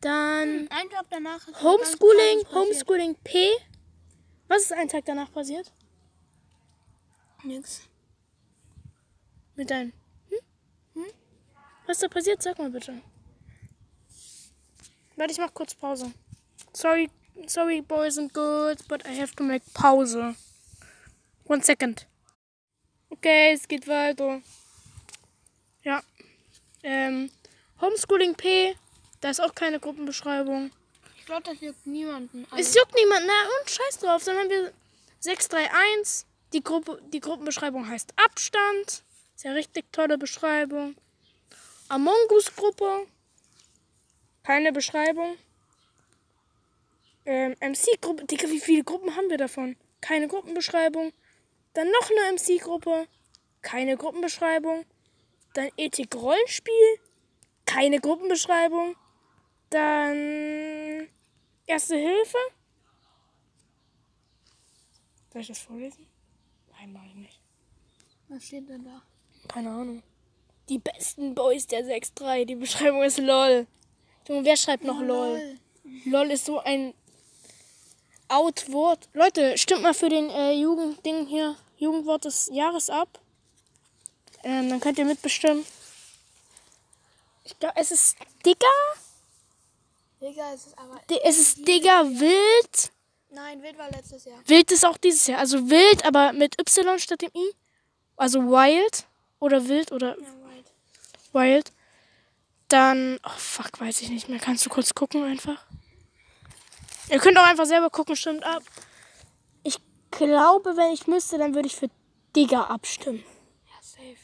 [0.06, 3.50] Dann Ein Tag danach ist Homeschooling, Homeschooling P.
[4.48, 5.66] Was ist ein Tag danach passiert?
[5.66, 5.72] passiert.
[7.44, 7.82] Nix.
[9.56, 9.94] Mit deinem.
[10.30, 10.38] Hm?
[10.94, 11.12] Hm?
[11.88, 12.40] Was ist da passiert?
[12.44, 13.02] Sag mal bitte.
[15.16, 16.14] Warte, ich mach kurz Pause.
[16.74, 17.10] Sorry,
[17.48, 20.36] sorry, boys and girls, but I have to make Pause.
[21.46, 22.06] One second.
[23.10, 24.44] Okay, es geht weiter.
[25.82, 26.04] Ja.
[26.84, 27.32] Ähm,
[27.82, 28.76] Homeschooling P.
[29.26, 30.70] Da ist auch keine Gruppenbeschreibung.
[31.18, 32.46] Ich glaube, das juckt niemanden.
[32.56, 34.24] Es juckt niemand, na und scheiß drauf.
[34.24, 34.72] Dann haben wir
[35.20, 36.28] 631.
[36.54, 39.04] Die, Gruppe, die Gruppenbeschreibung heißt Abstand.
[39.36, 40.96] Ist ja richtig tolle Beschreibung.
[41.90, 43.08] Among Us Gruppe.
[44.44, 45.36] Keine Beschreibung.
[47.26, 48.26] Ähm, MC-Gruppe.
[48.26, 49.76] Digga, wie viele Gruppen haben wir davon?
[50.02, 51.14] Keine Gruppenbeschreibung.
[51.74, 53.08] Dann noch eine MC-Gruppe.
[53.64, 54.86] Keine Gruppenbeschreibung.
[55.56, 57.00] Dann Ethik-Rollenspiel.
[57.66, 58.96] Keine Gruppenbeschreibung.
[59.70, 61.08] Dann
[61.68, 62.38] Erste Hilfe.
[65.34, 66.08] Soll ich das vorlesen?
[66.72, 67.40] Nein, mach ich nicht.
[68.28, 69.02] Was steht denn da?
[69.48, 70.04] Keine Ahnung.
[70.70, 72.46] Die besten Boys der 6-3.
[72.46, 73.68] Die Beschreibung ist lol.
[74.28, 75.60] Junge, wer schreibt noch LOL?
[76.06, 76.94] LOL ist so ein
[78.28, 79.10] Outwort.
[79.14, 83.20] Leute, stimmt mal für den äh, Jugendding hier, Jugendwort des Jahres ab.
[84.44, 85.66] Ähm, dann könnt ihr mitbestimmen.
[87.44, 89.05] Ich glaube, es ist Digger.
[90.22, 91.00] Digga, es ist aber.
[91.10, 92.92] Di- Es ist Digger wild.
[93.30, 94.40] Nein, Wild war letztes Jahr.
[94.46, 95.40] Wild ist auch dieses Jahr.
[95.40, 97.52] Also wild, aber mit Y statt dem I.
[98.16, 99.06] Also wild.
[99.40, 100.66] Oder wild oder Ja, right.
[101.34, 101.72] wild.
[102.70, 103.20] Dann.
[103.26, 104.40] Oh fuck, weiß ich nicht mehr.
[104.40, 105.66] Kannst du kurz gucken einfach?
[107.10, 108.64] Ihr könnt auch einfach selber gucken, stimmt ab.
[109.64, 109.78] Ich
[110.12, 111.90] glaube, wenn ich müsste, dann würde ich für
[112.36, 113.24] Digger abstimmen.
[113.68, 114.16] Ja, safe.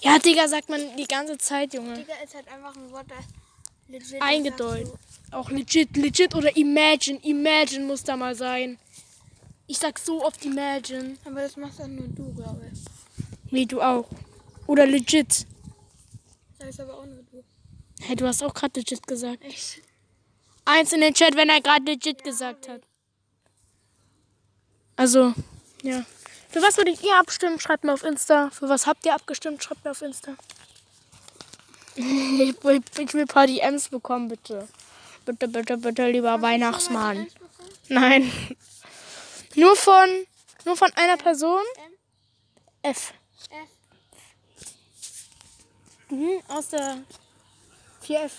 [0.00, 1.94] Ja, Digger sagt man die ganze Zeit, Junge.
[1.94, 3.24] Digga ist halt einfach ein Wort, das
[3.88, 4.22] legit.
[4.22, 4.92] Eingedeutet.
[5.30, 7.18] Auch legit, legit oder imagine.
[7.22, 8.78] Imagine muss da mal sein.
[9.66, 11.16] Ich sag so oft imagine.
[11.24, 12.80] Aber das machst dann nur du, glaube ich.
[13.50, 14.08] Nee, du auch.
[14.66, 15.46] Oder legit.
[16.58, 17.44] Sagst aber auch nur du.
[18.00, 19.42] Hey, du hast auch gerade legit gesagt.
[19.44, 19.82] Echt?
[20.64, 22.82] Eins in den Chat, wenn er gerade legit gesagt hat.
[24.96, 25.34] Also,
[25.82, 26.04] ja.
[26.48, 27.60] Für was würdet ihr abstimmen?
[27.60, 28.50] Schreibt mir auf Insta.
[28.50, 29.62] Für was habt ihr abgestimmt?
[29.62, 30.36] Schreibt mir auf Insta.
[31.96, 34.68] Ich will, ich will ein paar DMs bekommen, bitte.
[35.24, 37.26] Bitte, bitte, bitte, lieber Weihnachtsmann.
[37.88, 38.30] Nein.
[39.54, 40.08] Nur von,
[40.64, 41.62] nur von einer Person.
[41.76, 42.90] M?
[42.90, 43.12] F.
[43.50, 43.68] F.
[46.10, 46.98] Mhm, aus der
[48.06, 48.30] 4F.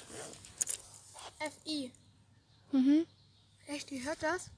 [1.39, 1.91] F-I.
[2.71, 3.05] Mhm.
[3.67, 4.49] Echt, die hört das?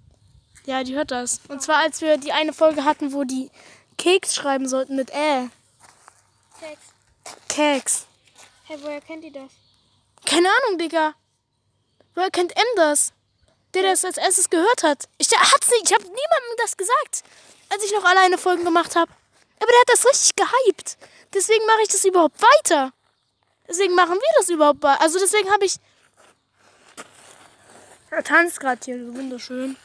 [0.65, 1.41] Ja, die hört das.
[1.47, 3.49] Und zwar, als wir die eine Folge hatten, wo die
[3.97, 5.49] Keks schreiben sollten mit Ä.
[6.59, 6.79] Sex.
[7.47, 8.08] Keks.
[8.69, 9.49] Hey, woher kennt ihr das?
[10.25, 11.15] Keine Ahnung, Digga.
[12.13, 13.13] Woher kennt M das?
[13.73, 15.09] Der das als erstes gehört hat.
[15.17, 15.85] Ich der hat's nicht.
[15.85, 17.23] Ich habe niemandem das gesagt,
[17.69, 19.11] als ich noch alleine Folgen gemacht habe.
[19.59, 20.97] Aber der hat das richtig gehypt.
[21.33, 22.93] Deswegen mache ich das überhaupt weiter.
[23.67, 24.83] Deswegen machen wir das überhaupt.
[24.83, 25.75] wei- Also deswegen habe ich.
[28.11, 29.77] Er tanzt gerade hier, so wunderschön.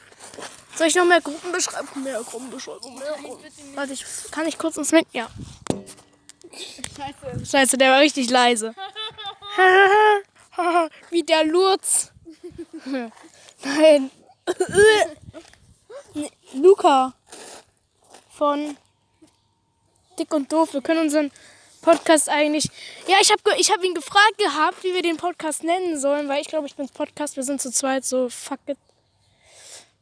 [0.75, 2.03] Soll ich noch mehr Gruppenbeschreibung?
[2.03, 3.51] Mehr Gruppenbeschreibung, mehr Gruppen.
[3.75, 5.07] Warte, ich, kann ich kurz ins Mic?
[5.11, 5.27] Ja.
[6.55, 7.45] Scheiße.
[7.45, 8.73] Scheiße, der war richtig leise.
[11.09, 12.11] Wie der Lurz.
[12.85, 14.11] Nein.
[16.53, 17.13] Luca
[18.31, 18.77] von
[20.17, 20.73] Dick und Doof.
[20.73, 21.31] Wir können unseren
[21.81, 22.69] Podcast eigentlich.
[23.07, 26.41] Ja, ich habe ich hab ihn gefragt gehabt, wie wir den Podcast nennen sollen, weil
[26.41, 27.35] ich glaube, ich bin's Podcast.
[27.35, 28.77] Wir sind zu zweit, so fuck it.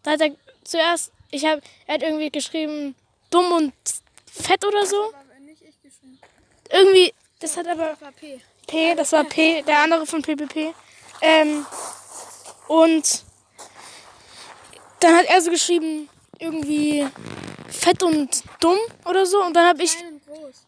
[0.04, 2.95] Da hat er zuerst, ich habe, er hat irgendwie geschrieben,
[3.30, 3.74] dumm und
[4.26, 5.14] fett oder so.
[5.14, 6.20] Aber nicht ich geschrieben.
[6.74, 8.41] Irgendwie, das hat aber Das war P.
[8.65, 10.74] P, das war P, der andere von PPP.
[11.21, 11.65] Ähm,
[12.67, 13.24] und
[14.99, 16.09] dann hat er so geschrieben,
[16.39, 17.05] irgendwie
[17.69, 19.43] fett und dumm oder so.
[19.43, 20.65] Und dann habe ich Klein und groß.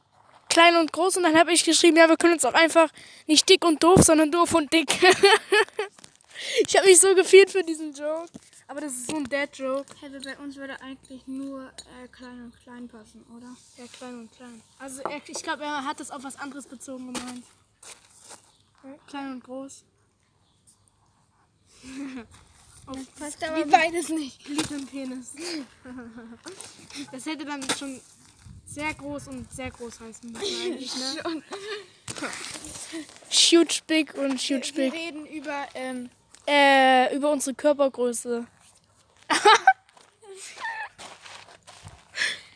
[0.47, 2.89] klein und groß und dann habe ich geschrieben, ja, wir können uns auch einfach
[3.25, 4.87] nicht dick und doof, sondern doof und dick.
[6.67, 8.29] ich habe mich so gefühlt für diesen Joke.
[8.67, 9.85] Aber das ist so ein Dad-Joke.
[9.99, 13.55] Hey, bei uns würde eigentlich nur äh, klein und klein passen, oder?
[13.77, 14.61] Ja, klein und klein.
[14.79, 17.45] Also er, ich glaube, er hat das auf was anderes bezogen gemeint.
[18.83, 19.83] Ja, Klein und groß.
[22.87, 24.43] auf Passt aber beides nicht.
[24.45, 25.33] Glied und Penis.
[27.11, 27.99] Das hätte dann schon
[28.65, 31.21] sehr groß und sehr groß heißen müssen eigentlich, ne?
[33.29, 34.93] Huge big und huge Wir big.
[34.93, 36.09] reden über, ähm,
[36.47, 38.47] Äh, über unsere Körpergröße.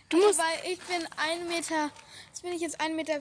[0.10, 1.92] Du musst, weil ich bin 1 Meter,
[2.28, 3.20] jetzt bin ich jetzt 1 Meter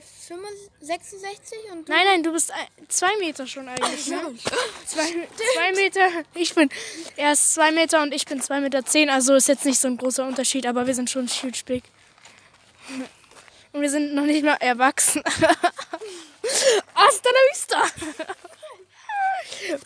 [0.79, 4.21] 66 und du Nein, nein, du bist ein, zwei Meter schon eigentlich, ne?
[4.85, 6.07] Zwei, zwei Meter.
[6.33, 6.69] Ich bin
[7.15, 9.09] erst zwei Meter und ich bin zwei Meter zehn.
[9.09, 11.83] Also ist jetzt nicht so ein großer Unterschied, aber wir sind schon huge big.
[13.71, 15.21] Und wir sind noch nicht mal erwachsen.
[16.95, 17.83] Hasta la vista!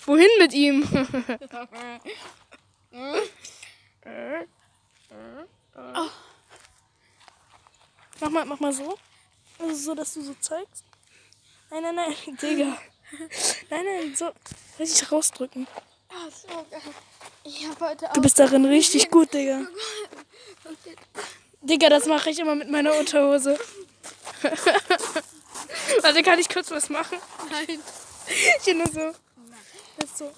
[0.06, 0.88] Wohin mit ihm?
[8.20, 8.98] Mach mal, mach mal so.
[9.60, 10.84] Also so, dass du so zeigst.
[11.70, 12.78] Nein, nein, nein, Digga.
[13.70, 14.32] Nein, nein, so
[14.80, 15.68] richtig rausdrücken.
[16.10, 16.82] Ah, so geil.
[17.44, 19.66] Ich habe heute auch Du bist darin richtig gut, Digga.
[21.62, 23.60] Digga, das mache ich immer mit meiner Unterhose.
[26.02, 27.18] Warte, kann ich kurz was machen?
[27.50, 27.80] Nein.
[28.60, 29.14] Ich bin nur so.
[29.98, 30.32] Das ist so.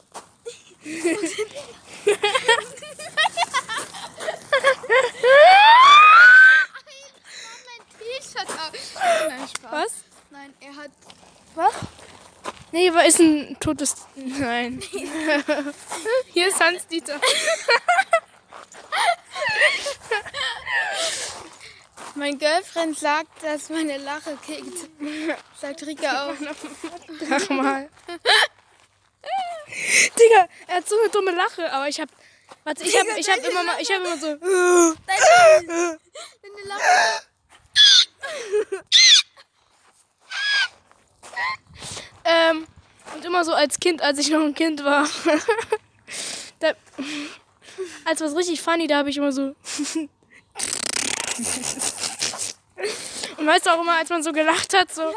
[9.72, 9.94] Was?
[10.30, 10.92] Nein, er hat.
[11.56, 11.74] Was?
[12.72, 14.06] Nee, war ist ein totes.
[14.16, 14.84] Nein.
[16.34, 17.20] Hier ist Hans-Dieter.
[22.14, 24.90] Mein Girlfriend sagt, dass meine Lache kickt.
[25.60, 26.36] Sagt Rika auch.
[27.28, 27.90] Sag mal.
[30.20, 32.10] Digga, er hat so eine dumme Lache, aber ich hab.
[32.64, 34.36] Warte, ich hab, ich hab immer mal, ich hab immer so.
[34.36, 34.98] Deine
[36.64, 37.26] Lache.
[42.26, 42.66] Ähm,
[43.14, 45.08] und immer so als Kind, als ich noch ein Kind war.
[46.60, 46.74] da,
[48.04, 49.42] als was richtig funny, da habe ich immer so.
[53.38, 55.14] und weißt du auch immer, als man so gelacht hat, so.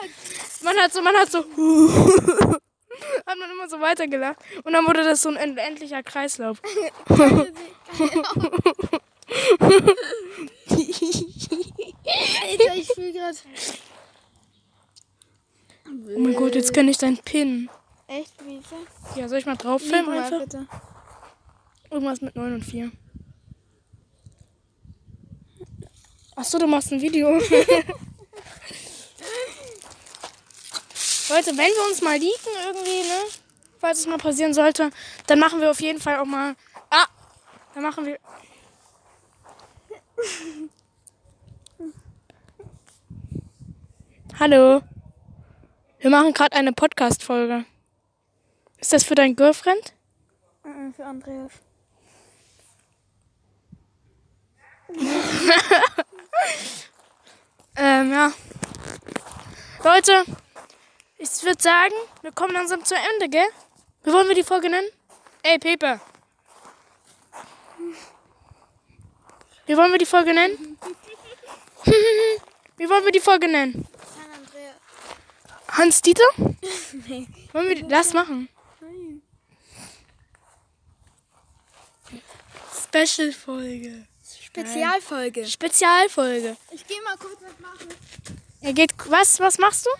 [0.60, 1.44] Man hat so, man hat so.
[3.26, 4.38] hat man immer so weitergelacht.
[4.64, 6.60] Und dann wurde das so ein endlicher Kreislauf.
[12.42, 13.36] Alter, ich fühl grad.
[15.86, 17.68] Oh mein Gott, jetzt kenne ich deinen Pin.
[18.06, 19.16] Echt, wie ist das?
[19.16, 20.40] Ja, soll ich mal drauf filmen mal einfach?
[20.40, 20.66] bitte.
[21.90, 22.90] Irgendwas mit 9 und 4.
[26.36, 27.38] Achso, du machst ein Video.
[31.28, 32.32] Leute, wenn wir uns mal liegen
[32.66, 33.18] irgendwie, ne?
[33.78, 34.90] Falls es mal passieren sollte,
[35.26, 36.56] dann machen wir auf jeden Fall auch mal.
[36.90, 37.06] Ah!
[37.74, 38.18] Dann machen wir.
[44.40, 44.82] Hallo.
[46.00, 47.64] Wir machen gerade eine Podcast-Folge.
[48.78, 49.92] Ist das für dein Girlfriend?
[50.64, 51.52] Äh, Für Andreas.
[57.80, 58.32] Ähm, ja.
[59.84, 60.24] Leute,
[61.18, 63.48] ich würde sagen, wir kommen langsam zu Ende, gell?
[64.04, 64.88] Wie wollen wir die Folge nennen?
[65.42, 66.00] Ey, Pepe.
[69.66, 70.78] Wie wollen wir die Folge nennen?
[72.76, 73.86] Wie wollen wir die Folge nennen?
[74.16, 74.76] San Andreas.
[75.68, 76.22] Hans Dieter?
[77.06, 77.28] Nee.
[77.52, 78.48] Wollen wir das machen?
[78.80, 79.22] Nein.
[82.82, 84.06] Special-Folge.
[84.42, 85.46] Spezialfolge.
[85.46, 86.56] Spezialfolge.
[86.70, 87.88] Ich geh mal kurz was machen.
[88.62, 88.92] Er geht.
[89.06, 89.38] Was?
[89.38, 89.90] Was machst du?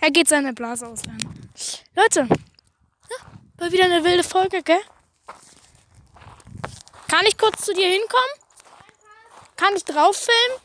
[0.00, 1.50] Er geht seine Blase auslernen.
[1.94, 3.16] Leute, ja,
[3.58, 4.80] war wieder eine wilde Folge, gell?
[7.06, 8.30] Kann ich kurz zu dir hinkommen?
[9.56, 10.60] Kann ich drauf filmen?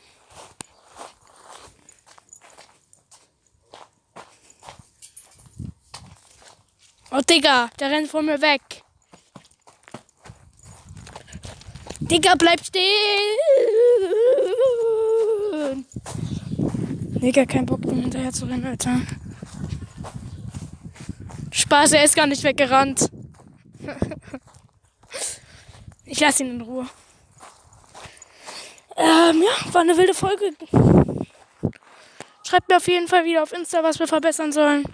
[7.11, 8.61] Oh, Digga, der rennt vor mir weg.
[11.99, 12.83] Digga, bleib stehen.
[17.21, 19.01] Digga, kein Bock, ihm hinterher zu rennen, Alter.
[21.65, 23.09] Spaß, er ist gar nicht weggerannt.
[26.05, 26.87] Ich lasse ihn in Ruhe.
[28.95, 30.51] Ähm, ja, war eine wilde Folge.
[32.47, 34.85] Schreibt mir auf jeden Fall wieder auf Insta, was wir verbessern sollen.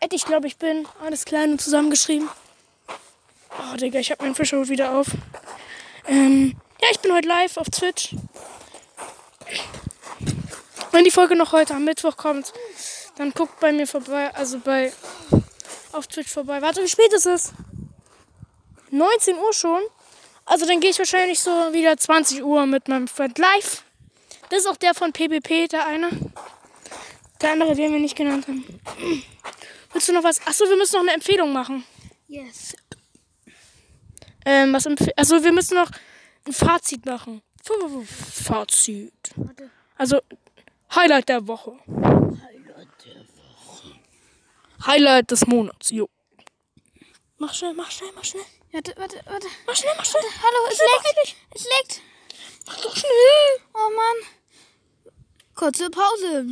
[0.00, 0.88] Ed, ich glaube, ich bin.
[1.04, 2.28] Alles klein und zusammengeschrieben.
[2.88, 5.06] Oh, Digga, ich habe meinen Fischhut wieder auf.
[6.08, 8.16] Ähm, ja, ich bin heute live auf Twitch.
[10.90, 12.52] Wenn die Folge noch heute am Mittwoch kommt,
[13.18, 14.92] dann guckt bei mir vorbei, also bei
[15.96, 16.62] auf Twitch vorbei.
[16.62, 17.52] Warte, wie spät ist es?
[18.90, 19.80] 19 Uhr schon.
[20.44, 23.82] Also dann gehe ich wahrscheinlich so wieder 20 Uhr mit meinem Freund live.
[24.48, 26.08] Das ist auch der von PPP, der eine.
[27.40, 28.64] Der andere, den wir nicht genannt haben.
[29.92, 30.40] Willst du noch was?
[30.46, 31.84] Achso, wir müssen noch eine Empfehlung machen.
[32.28, 32.76] Yes.
[34.44, 35.90] Ähm, was empf Also wir müssen noch
[36.46, 37.42] ein Fazit machen.
[38.06, 39.12] Fazit.
[39.34, 39.70] Warte.
[39.96, 40.20] Also
[40.94, 41.76] Highlight der Woche.
[44.86, 46.08] Highlight des Monats, jo.
[47.38, 48.44] Mach schnell, mach schnell, mach schnell.
[48.72, 49.46] Warte, warte, warte.
[49.66, 50.22] Mach schnell, mach schnell.
[50.22, 51.36] Hallo, es leckt.
[51.54, 52.00] Es leckt.
[52.66, 53.60] Mach doch schnell.
[53.74, 55.12] Oh Mann.
[55.54, 56.46] Kurze Pause.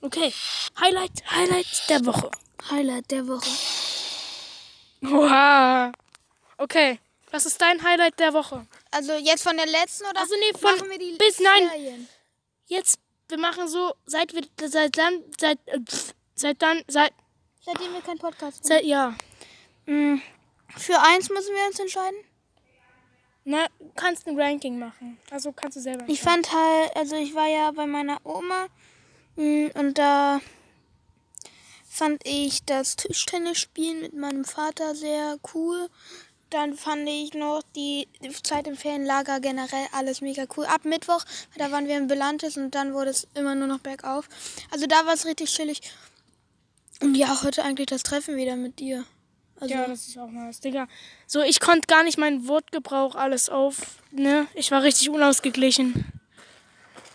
[0.00, 0.32] Okay.
[0.80, 2.30] Highlight, Highlight der Woche.
[2.70, 3.50] Highlight der Woche.
[5.02, 5.92] Oha.
[6.58, 7.00] Okay.
[7.30, 8.66] Was ist dein Highlight der Woche?
[8.92, 12.08] Also jetzt von der letzten oder Also nee, von machen wir die bis nein.
[12.66, 15.80] Jetzt, wir machen so, seit wir, seit dann, seit, äh,
[16.34, 17.12] seit dann, seit,
[17.64, 18.68] Seitdem wir keinen Podcast machen.
[18.68, 19.16] seit, ja.
[19.86, 20.20] Mm,
[20.76, 22.18] Für eins müssen wir uns entscheiden.
[23.44, 25.18] Na, du kannst ein Ranking machen.
[25.30, 26.04] Also kannst du selber.
[26.08, 28.66] Ich fand halt, also ich war ja bei meiner Oma
[29.36, 30.40] mm, und da
[31.88, 35.88] fand ich das Tischtennisspielen mit meinem Vater sehr cool.
[36.54, 38.06] Dann fand ich noch die
[38.44, 40.64] Zeit im Ferienlager generell alles mega cool.
[40.66, 41.24] Ab Mittwoch,
[41.58, 44.28] da waren wir in Belantes und dann wurde es immer nur noch bergauf.
[44.70, 45.80] Also da war es richtig chillig.
[47.00, 49.04] Und ja, heute eigentlich das Treffen wieder mit dir.
[49.58, 50.86] Also, Ja, das ist auch nice, Digga.
[51.26, 54.46] So, ich konnte gar nicht meinen Wortgebrauch alles auf, ne?
[54.54, 56.06] Ich war richtig unausgeglichen.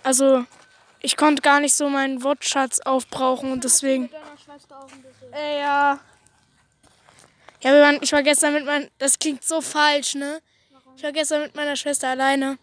[0.03, 0.43] Also,
[0.99, 4.03] ich konnte gar nicht so meinen Wortschatz aufbrauchen und deswegen.
[4.03, 5.31] mit deiner Schwester auch ein bisschen.
[5.31, 6.01] Äh, ja.
[7.61, 8.87] Ja, wir waren, ich war gestern mit meiner.
[8.97, 10.41] Das klingt so falsch, ne?
[10.95, 12.57] Ich war gestern mit meiner Schwester alleine.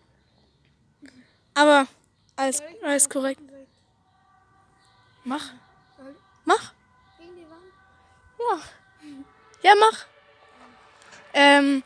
[1.55, 1.87] Aber
[2.37, 3.41] alles, alles korrekt.
[5.25, 5.53] Mach.
[6.45, 6.73] Mach.
[8.39, 8.65] Mach.
[9.63, 10.07] Ja, mach.
[11.35, 11.83] Ähm.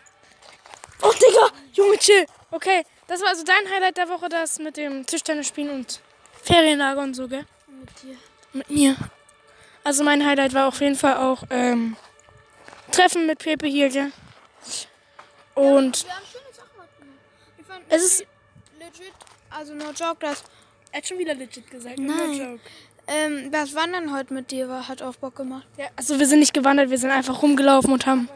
[1.03, 1.51] Oh, Digga!
[1.73, 2.27] Junge, chill.
[2.51, 6.01] Okay, das war also dein Highlight der Woche, das mit dem Tischtennis spielen und
[6.43, 7.47] Ferienlager und so, gell?
[7.69, 8.17] Mit dir.
[8.53, 8.97] Mit mir.
[9.83, 11.97] Also mein Highlight war auf jeden Fall auch ähm,
[12.93, 14.13] Treffen mit Pepe hier, gell?
[15.55, 16.07] Und
[17.67, 18.27] fand es ist.
[18.79, 19.13] legit,
[19.51, 20.43] also no joke, das,
[20.93, 21.99] Er hat schon wieder legit gesagt.
[21.99, 22.17] Nein.
[22.39, 22.61] No joke.
[23.07, 25.67] ähm, das Wandern heute mit dir war, hat auch Bock gemacht.
[25.77, 28.29] Ja, also wir sind nicht gewandert, wir sind einfach rumgelaufen und haben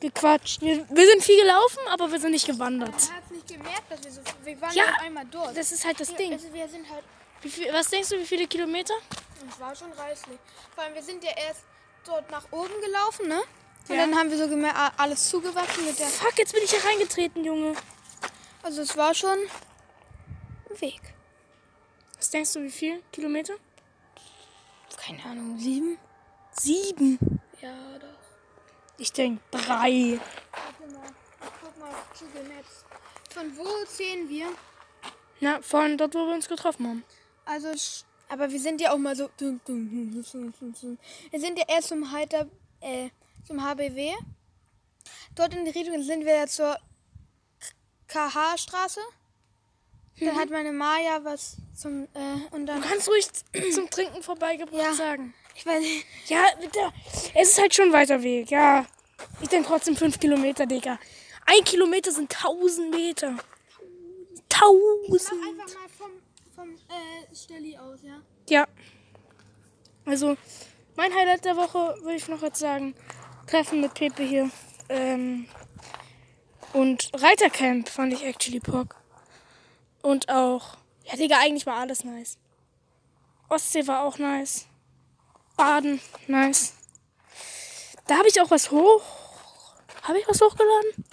[0.00, 0.60] gequatscht.
[0.62, 2.90] Wir, wir sind viel gelaufen, aber wir sind nicht gewandert.
[2.90, 4.84] Man hat nicht gemerkt, dass wir so, wir waren Ja.
[4.84, 5.56] ja einmal dort.
[5.56, 6.32] Das ist halt das Ding.
[6.32, 7.04] Also wir sind halt,
[7.40, 8.94] viel, was denkst du, wie viele Kilometer?
[9.48, 10.38] es war schon reißlich.
[10.74, 11.62] Vor allem, wir sind ja erst
[12.04, 13.40] dort nach oben gelaufen, ne?
[13.88, 14.06] Und Ja.
[14.06, 17.44] dann haben wir so ah, alles zugewachsen mit der, Fuck, jetzt bin ich hier reingetreten,
[17.44, 17.74] Junge.
[18.62, 19.38] also es war schon
[20.70, 21.00] ein Weg.
[22.16, 23.54] Was denkst du, wie viel Kilometer?
[24.96, 25.98] Keine Ahnung, sieben?
[26.58, 27.18] Sieben.
[27.60, 28.08] Ja, doch.
[28.98, 30.18] Ich denke drei.
[30.50, 31.06] Warte mal,
[31.40, 32.84] ich guck mal auf Google Maps.
[33.32, 34.48] Von wo sehen wir?
[35.40, 37.04] Na, von dort, wo wir uns getroffen haben.
[37.44, 37.68] Also,
[38.28, 39.28] aber wir sind ja auch mal so.
[39.38, 42.46] Wir sind ja erst zum Heiter,
[42.80, 43.10] äh,
[43.46, 44.12] zum HBW.
[45.34, 46.76] Dort in die Richtung sind wir ja zur
[48.08, 49.00] KH-Straße.
[50.20, 53.26] Dann hat meine Maja was zum, äh, und dann, Du kannst ruhig
[53.74, 54.94] zum Trinken vorbeigebracht Ja.
[54.94, 55.34] sagen.
[55.54, 56.78] ich weiß nicht, Ja, bitte.
[57.34, 58.86] Es ist halt schon ein weiter Weg, ja.
[59.42, 60.98] Ich denke trotzdem fünf Kilometer, Digga.
[61.44, 63.36] Ein Kilometer sind tausend Meter.
[64.48, 65.32] Tausend.
[65.32, 66.10] einfach mal vom,
[66.54, 68.20] vom, äh, Stelli aus, ja.
[68.48, 68.66] Ja.
[70.06, 70.36] Also,
[70.96, 72.94] mein Highlight der Woche würde ich noch jetzt sagen.
[73.46, 74.50] Treffen mit Pepe hier.
[74.88, 75.48] Ähm,
[76.72, 78.96] und Reitercamp fand ich actually Pock.
[80.02, 82.38] Und auch, ja Digga, eigentlich war alles nice.
[83.48, 84.66] Ostsee war auch nice.
[85.56, 86.74] Baden, nice.
[88.06, 89.02] Da habe ich auch was hoch.
[90.02, 91.04] Habe ich was hochgeladen?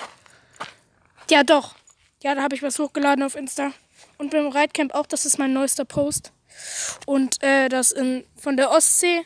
[1.29, 1.75] Ja, doch.
[2.21, 3.71] Ja, da habe ich was hochgeladen auf Insta.
[4.17, 6.31] Und beim Reitcamp auch, das ist mein neuester Post.
[7.05, 9.23] Und äh, das in, von der Ostsee,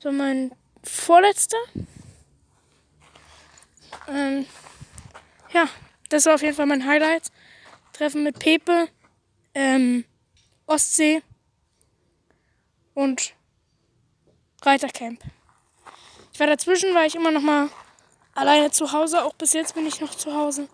[0.00, 1.58] so mein vorletzter.
[4.10, 4.46] Ähm,
[5.52, 5.68] ja,
[6.08, 7.30] das war auf jeden Fall mein Highlight.
[7.92, 8.88] Treffen mit Pepe,
[9.54, 10.04] ähm,
[10.66, 11.22] Ostsee
[12.94, 13.34] und
[14.62, 15.22] Reitercamp.
[16.32, 17.68] Ich war dazwischen, war ich immer noch mal
[18.34, 19.22] alleine zu Hause.
[19.24, 20.68] Auch bis jetzt bin ich noch zu Hause.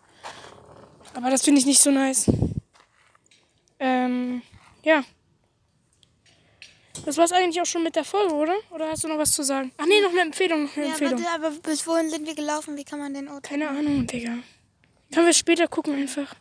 [1.15, 2.31] Aber das finde ich nicht so nice.
[3.79, 4.43] Ähm,
[4.83, 5.03] ja.
[7.05, 8.55] Das war's eigentlich auch schon mit der Folge, oder?
[8.71, 9.73] Oder hast du noch was zu sagen?
[9.77, 11.23] Ach nee, noch eine Empfehlung, noch eine Ja, Empfehlung.
[11.25, 12.77] warte, aber bis wohin sind wir gelaufen?
[12.77, 13.45] Wie kann man den Ort?
[13.45, 14.39] Keine Ahnung, Digga.
[15.13, 16.35] Können wir später gucken einfach.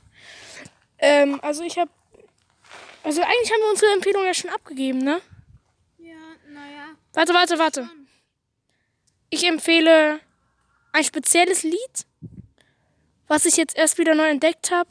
[0.97, 1.91] Ähm, also ich habe
[3.03, 5.21] Also eigentlich haben wir unsere Empfehlung ja schon abgegeben, ne?
[5.99, 6.15] Ja,
[6.49, 6.85] naja.
[7.13, 7.89] Warte, warte, warte.
[9.29, 10.19] Ich empfehle
[10.93, 12.05] ein spezielles Lied,
[13.27, 14.89] was ich jetzt erst wieder neu entdeckt habe.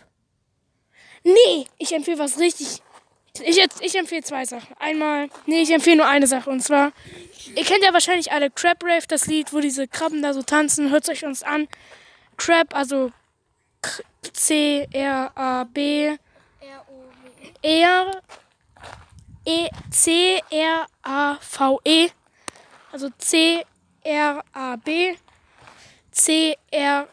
[1.24, 2.82] Nee, ich empfehle was richtig.
[3.42, 4.76] Ich, ich empfehle zwei Sachen.
[4.78, 6.50] Einmal, nee, ich empfehle nur eine Sache.
[6.50, 6.92] Und zwar,
[7.54, 10.90] ihr kennt ja wahrscheinlich alle Crab Rave, das Lied, wo diese Krabben da so tanzen.
[10.90, 11.68] Hört euch uns an.
[12.36, 13.10] Crab, also
[14.32, 16.16] C-R-A-B.
[17.62, 18.22] R
[19.46, 22.10] E C R A V E
[22.92, 23.64] also C
[24.04, 25.16] R A B
[26.12, 27.08] C R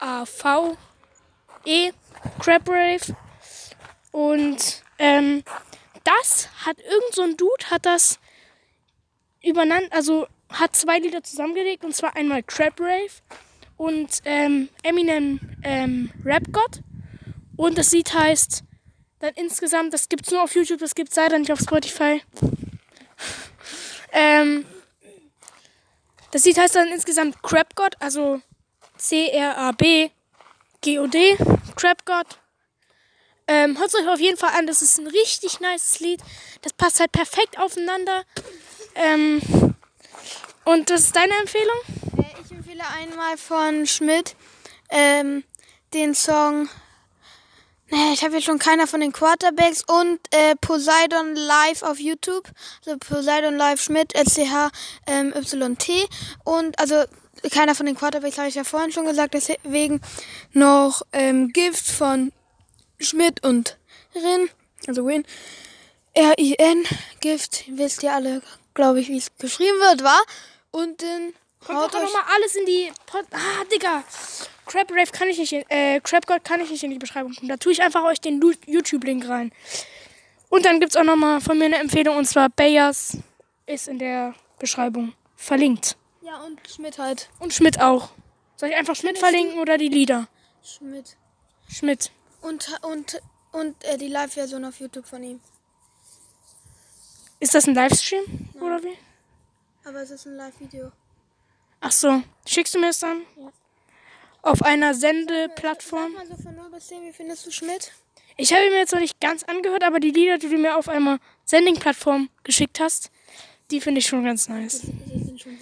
[0.00, 0.76] A V
[1.64, 1.92] E
[2.40, 3.14] Crab Rave
[4.10, 5.42] und ähm,
[6.04, 8.18] das hat irgend so ein Dude hat das
[9.42, 13.10] übereinander also hat zwei Lieder zusammengelegt und zwar einmal Crab Rave
[13.76, 16.80] und ähm, Eminem ähm, Rap God
[17.56, 18.64] und das Lied heißt
[19.24, 22.22] dann insgesamt, das gibt's nur auf YouTube, das gibt's leider nicht auf Spotify.
[24.12, 24.66] ähm,
[26.30, 28.42] das Lied heißt dann insgesamt Crab God, also
[28.98, 30.08] C-R-A-B-G-O-D,
[31.76, 32.26] Crab God.
[33.46, 36.20] Ähm, hört euch auf jeden Fall an, das ist ein richtig nices Lied.
[36.62, 38.22] Das passt halt perfekt aufeinander.
[38.94, 39.40] Ähm,
[40.64, 41.76] und das ist deine Empfehlung?
[42.18, 44.34] Äh, ich empfehle einmal von Schmidt
[44.88, 45.44] ähm,
[45.92, 46.68] den Song.
[47.90, 52.48] Nee, ich habe jetzt schon keiner von den Quarterbacks und äh, Poseidon Live auf YouTube.
[52.84, 54.70] Also Poseidon Live Schmidt, SCH
[55.06, 55.34] ähm.
[56.44, 57.04] Und also
[57.52, 60.00] keiner von den Quarterbacks habe ich ja vorhin schon gesagt, deswegen
[60.52, 62.32] noch ähm, Gift von
[62.98, 63.78] Schmidt und
[64.14, 64.48] Rin.
[64.86, 65.24] Also Win.
[66.14, 66.84] R-I-N.
[67.20, 67.64] Gift.
[67.68, 68.42] Wisst ihr alle,
[68.74, 70.20] glaube ich, wie es geschrieben wird, war.
[70.70, 71.34] Und den
[71.68, 72.92] haut doch nochmal alles in die.
[73.06, 74.04] Pod ah, Digga.
[74.66, 75.64] Crab Rave kann ich nicht in.
[75.68, 77.48] Äh, Crab God kann ich nicht in die Beschreibung tun.
[77.48, 79.52] Da tue ich einfach euch den YouTube-Link rein.
[80.48, 83.18] Und dann gibt's auch nochmal von mir eine Empfehlung und zwar Bayers
[83.66, 85.96] ist in der Beschreibung verlinkt.
[86.22, 87.28] Ja, und Schmidt halt.
[87.38, 88.10] Und Schmidt auch.
[88.56, 90.28] Soll ich einfach Schmidt verlinken oder die Lieder?
[90.62, 91.16] Schmidt.
[91.68, 92.10] Schmidt.
[92.44, 93.22] Und, und,
[93.52, 95.40] und äh, die Live-Version auf YouTube von ihm.
[97.40, 98.50] Ist das ein Livestream?
[98.60, 98.98] Oder wie?
[99.84, 100.92] Aber es ist ein Live-Video.
[101.80, 102.22] Ach so.
[102.46, 103.22] Schickst du mir es dann?
[103.36, 103.50] Ja.
[104.42, 106.12] Auf einer Sag Sendeplattform?
[106.12, 107.92] mal so von 0 bis 10, wie findest du Schmidt?
[108.36, 110.90] Ich habe mir jetzt noch nicht ganz angehört, aber die Lieder, die du mir auf
[110.90, 113.10] einer Sending-Plattform geschickt hast,
[113.70, 114.82] die finde ich schon ganz nice.
[114.82, 115.58] Die sind schon.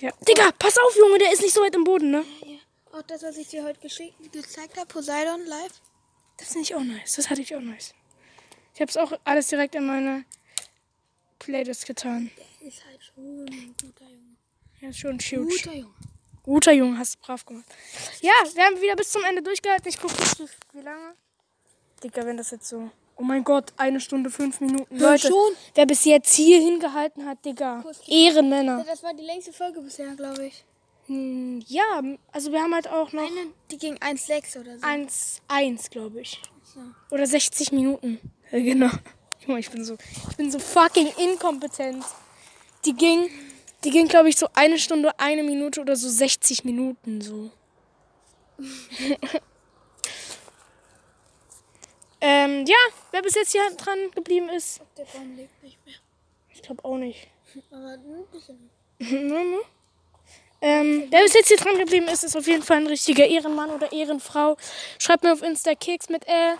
[0.00, 0.12] Ja.
[0.28, 2.24] Digga, pass auf, Junge, der ist nicht so weit im Boden, ne?
[2.44, 2.58] Ja.
[2.98, 5.80] Auch das, was ich dir heute geschickt, gezeigt habe, Poseidon live.
[6.42, 7.14] Das finde ich auch nice.
[7.14, 7.94] Das hatte ich auch nice.
[8.74, 10.24] Ich habe es auch alles direkt in meine
[11.38, 12.30] Playlist getan.
[12.60, 14.36] Der ist halt schon ein guter Junge.
[14.80, 15.46] Ja, ist schon huge.
[15.46, 15.94] Guter Junge.
[16.42, 17.66] Guter Junge, hast du brav gemacht.
[18.22, 19.88] Ja, wir haben wieder bis zum Ende durchgehalten.
[19.88, 20.36] Ich gucke nicht,
[20.72, 21.14] wie lange.
[22.02, 22.90] Digga, wenn das jetzt so.
[23.16, 24.96] Oh mein Gott, eine Stunde, fünf Minuten.
[24.96, 25.54] Ja, Leute, schon.
[25.74, 27.84] wer bis jetzt hier hingehalten hat, Digga.
[28.08, 28.82] Ehrenmänner.
[28.84, 30.64] Das war die längste Folge bisher, glaube ich.
[31.06, 34.86] Hm, ja, also wir haben halt auch noch Eine, die ging 1,6 oder so.
[34.86, 36.40] 1-1, glaube ich.
[36.62, 36.80] So.
[37.10, 38.20] Oder 60 Minuten.
[38.50, 38.90] Ja, genau.
[39.58, 39.96] Ich bin so,
[40.30, 42.04] ich bin so fucking inkompetent.
[42.84, 43.28] Die ging,
[43.82, 47.50] die ging, glaube ich, so eine Stunde, eine Minute oder so 60 Minuten so.
[52.20, 52.76] ähm, ja,
[53.10, 55.96] wer bis jetzt hier dran geblieben ist, Der Baum lebt nicht mehr.
[56.50, 57.28] ich glaube auch nicht.
[57.70, 58.70] Aber ein bisschen.
[60.64, 63.70] Ähm, wer bis jetzt hier dran geblieben ist, ist auf jeden Fall ein richtiger Ehrenmann
[63.70, 64.56] oder Ehrenfrau.
[64.98, 66.56] Schreibt mir auf Insta Keks mit L.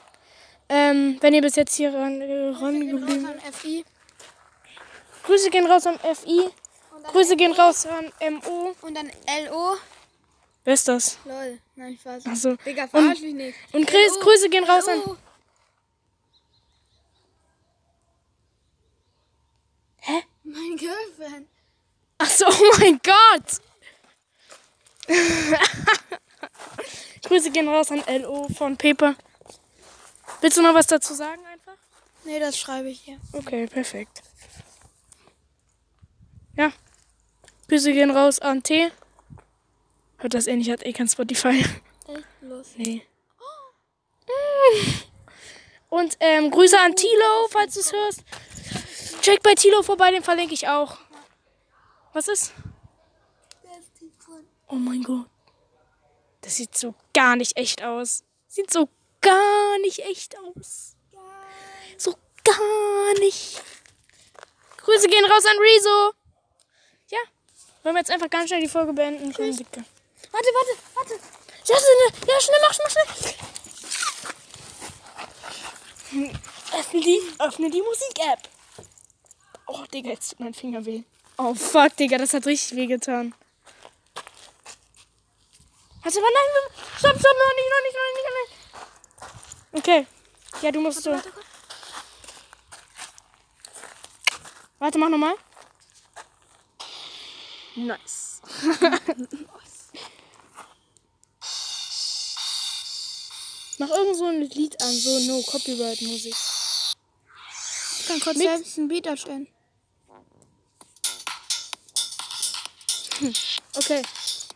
[0.69, 3.85] Ähm, wenn ihr bis jetzt hier ran, äh, ran geblieben FI.
[5.23, 6.51] Grüße gehen raus am FI.
[7.13, 8.75] Grüße gehen raus an MO.
[8.83, 9.09] Und dann
[9.47, 9.77] LO.
[10.65, 11.19] Wer ist das?
[11.25, 11.59] Lol.
[11.77, 12.43] Nein, ich weiß nicht.
[12.43, 12.57] so.
[12.57, 13.57] Digga, Und, verarsch mich nicht.
[13.73, 14.19] und Chris.
[14.21, 15.01] Grüße gehen raus an.
[19.99, 20.23] Hä?
[20.43, 21.47] Mein Girlfriend.
[22.19, 23.61] Ach so, oh mein Gott.
[27.25, 29.17] Grüße gehen raus an LO von Pepe.
[30.41, 31.77] Willst du noch was dazu sagen einfach?
[32.25, 33.19] Nee, das schreibe ich hier.
[33.33, 34.23] Okay, perfekt.
[36.57, 36.73] Ja.
[37.69, 38.91] Grüße gehen raus an T.
[40.19, 41.49] Hört das eh nicht, hat eh kein Spotify.
[41.59, 42.27] Echt?
[42.43, 42.69] Los.
[42.77, 43.07] Nee.
[45.89, 48.25] Und ähm, Grüße an Tilo, falls du es hörst.
[49.21, 50.99] Check bei Tilo vorbei, den verlinke ich auch.
[52.13, 52.53] Was ist?
[54.73, 55.27] Oh mein Gott.
[56.41, 58.25] Das sieht so gar nicht echt aus.
[58.49, 58.89] Sieht so
[59.21, 60.97] gar nicht echt aus.
[61.99, 63.63] So gar nicht.
[64.79, 66.15] Grüße gehen raus an Rezo.
[67.11, 67.19] Ja.
[67.83, 69.31] Wollen wir jetzt einfach ganz schnell die Folge beenden?
[69.31, 69.85] Dicke.
[70.31, 71.15] Warte, warte, warte.
[71.67, 72.91] Ja, schnell, ja, schnell, mach, mach
[76.11, 76.31] schnell.
[76.79, 78.49] Öffne die, öffne die Musik-App.
[79.67, 81.03] Oh, Digga, jetzt tut mein Finger weh.
[81.37, 83.35] Oh, fuck, Digga, das hat richtig weh getan.
[86.03, 86.49] Warte, aber nein,
[86.99, 88.53] stopp, stopp, noch nicht, noch nicht, noch nicht, noch nicht.
[89.73, 90.07] Okay.
[90.63, 91.11] Ja, du musst so.
[94.79, 95.37] Warte, mach nochmal.
[97.77, 98.43] Nice.
[103.79, 106.37] Mach irgend so ein Lied an, so No Copyright Musik.
[107.99, 109.49] Ich kann kurz selbst ein Beat erstellen.
[113.75, 114.03] Okay.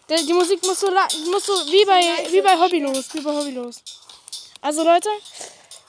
[0.08, 0.90] Der, die Musik muss so,
[1.30, 2.00] muss so wie bei,
[2.30, 3.12] wie bei Hobbylos.
[3.12, 3.82] Wie bei Hobbylos.
[4.60, 5.08] Also Leute,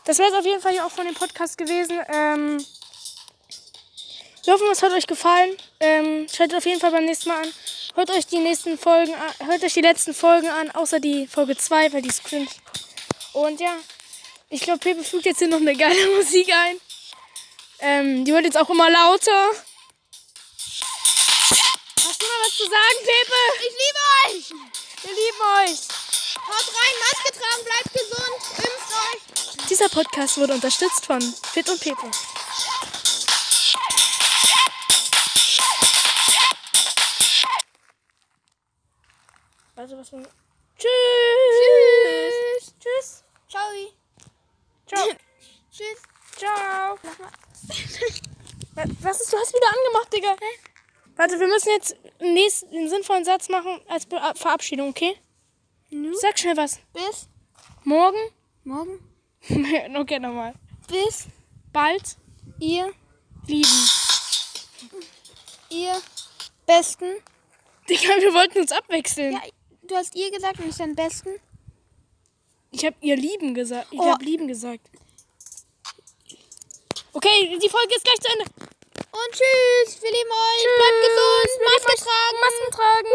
[0.05, 1.99] das wäre es auf jeden Fall hier auch von dem Podcast gewesen.
[2.11, 2.65] Ähm,
[4.43, 5.55] wir hoffen, es hat euch gefallen.
[5.79, 7.53] Ähm, schaltet auf jeden Fall beim nächsten Mal an.
[7.95, 11.57] Hört euch die nächsten Folgen an, hört euch die letzten Folgen an, außer die Folge
[11.57, 12.47] 2, weil die ist cringe.
[13.33, 13.75] Und ja,
[14.49, 16.77] ich glaube, Pepe fügt jetzt hier noch eine geile Musik ein.
[17.79, 19.51] Ähm, die wird jetzt auch immer lauter.
[22.43, 23.41] Was zu sagen, Pepe?
[23.59, 24.45] Ich liebe euch!
[25.03, 25.79] Wir lieben euch.
[26.47, 28.91] Haut rein, Maske tragen, bleibt gesund, impft
[29.61, 29.67] euch!
[29.69, 32.09] Dieser Podcast wurde unterstützt von Fit und Pepe.
[39.75, 40.23] Warte, was wir...
[40.77, 40.93] Tschüss.
[42.79, 43.23] Tschüss.
[43.49, 43.69] Ciao!
[44.87, 45.07] Ciao.
[45.71, 46.01] Tschüss!
[46.35, 46.97] Ciao.
[48.75, 50.35] Wa- Was ist, du hast wieder angemacht, Digga.
[51.17, 55.15] Warte, wir müssen jetzt einen, nächsten, sinnvollen Satz machen als Be Verabschiedung, okay?
[55.89, 56.13] Nu?
[56.15, 56.79] Sag schnell was.
[56.93, 57.27] Bis
[57.83, 58.17] Morgen?
[58.63, 58.99] morgen.
[59.97, 60.53] okay, nochmal.
[60.87, 61.25] Bis
[61.73, 62.17] Bald
[62.59, 62.91] ihr,
[63.47, 63.89] lieben.
[65.69, 65.93] ihr
[66.65, 67.05] Besten.
[67.89, 69.33] Digga, wir wollten uns abwechseln.
[69.33, 69.41] Ja,
[69.83, 71.29] du hast ihr gesagt und ich dann Besten.
[72.71, 73.87] Ich habe ihr lieben gesagt.
[73.91, 74.11] Ich Oh.
[74.11, 74.89] habe lieben gesagt.
[77.13, 78.51] Okay, die Folge ist gleich zu Ende.
[79.17, 79.99] Und tschüss.
[80.03, 80.61] Wir lieben euch.
[80.61, 80.77] Tschüss.
[80.77, 81.49] Bleibt gesund.
[81.65, 82.37] Maske tragen.
[82.39, 83.09] Masken tragen.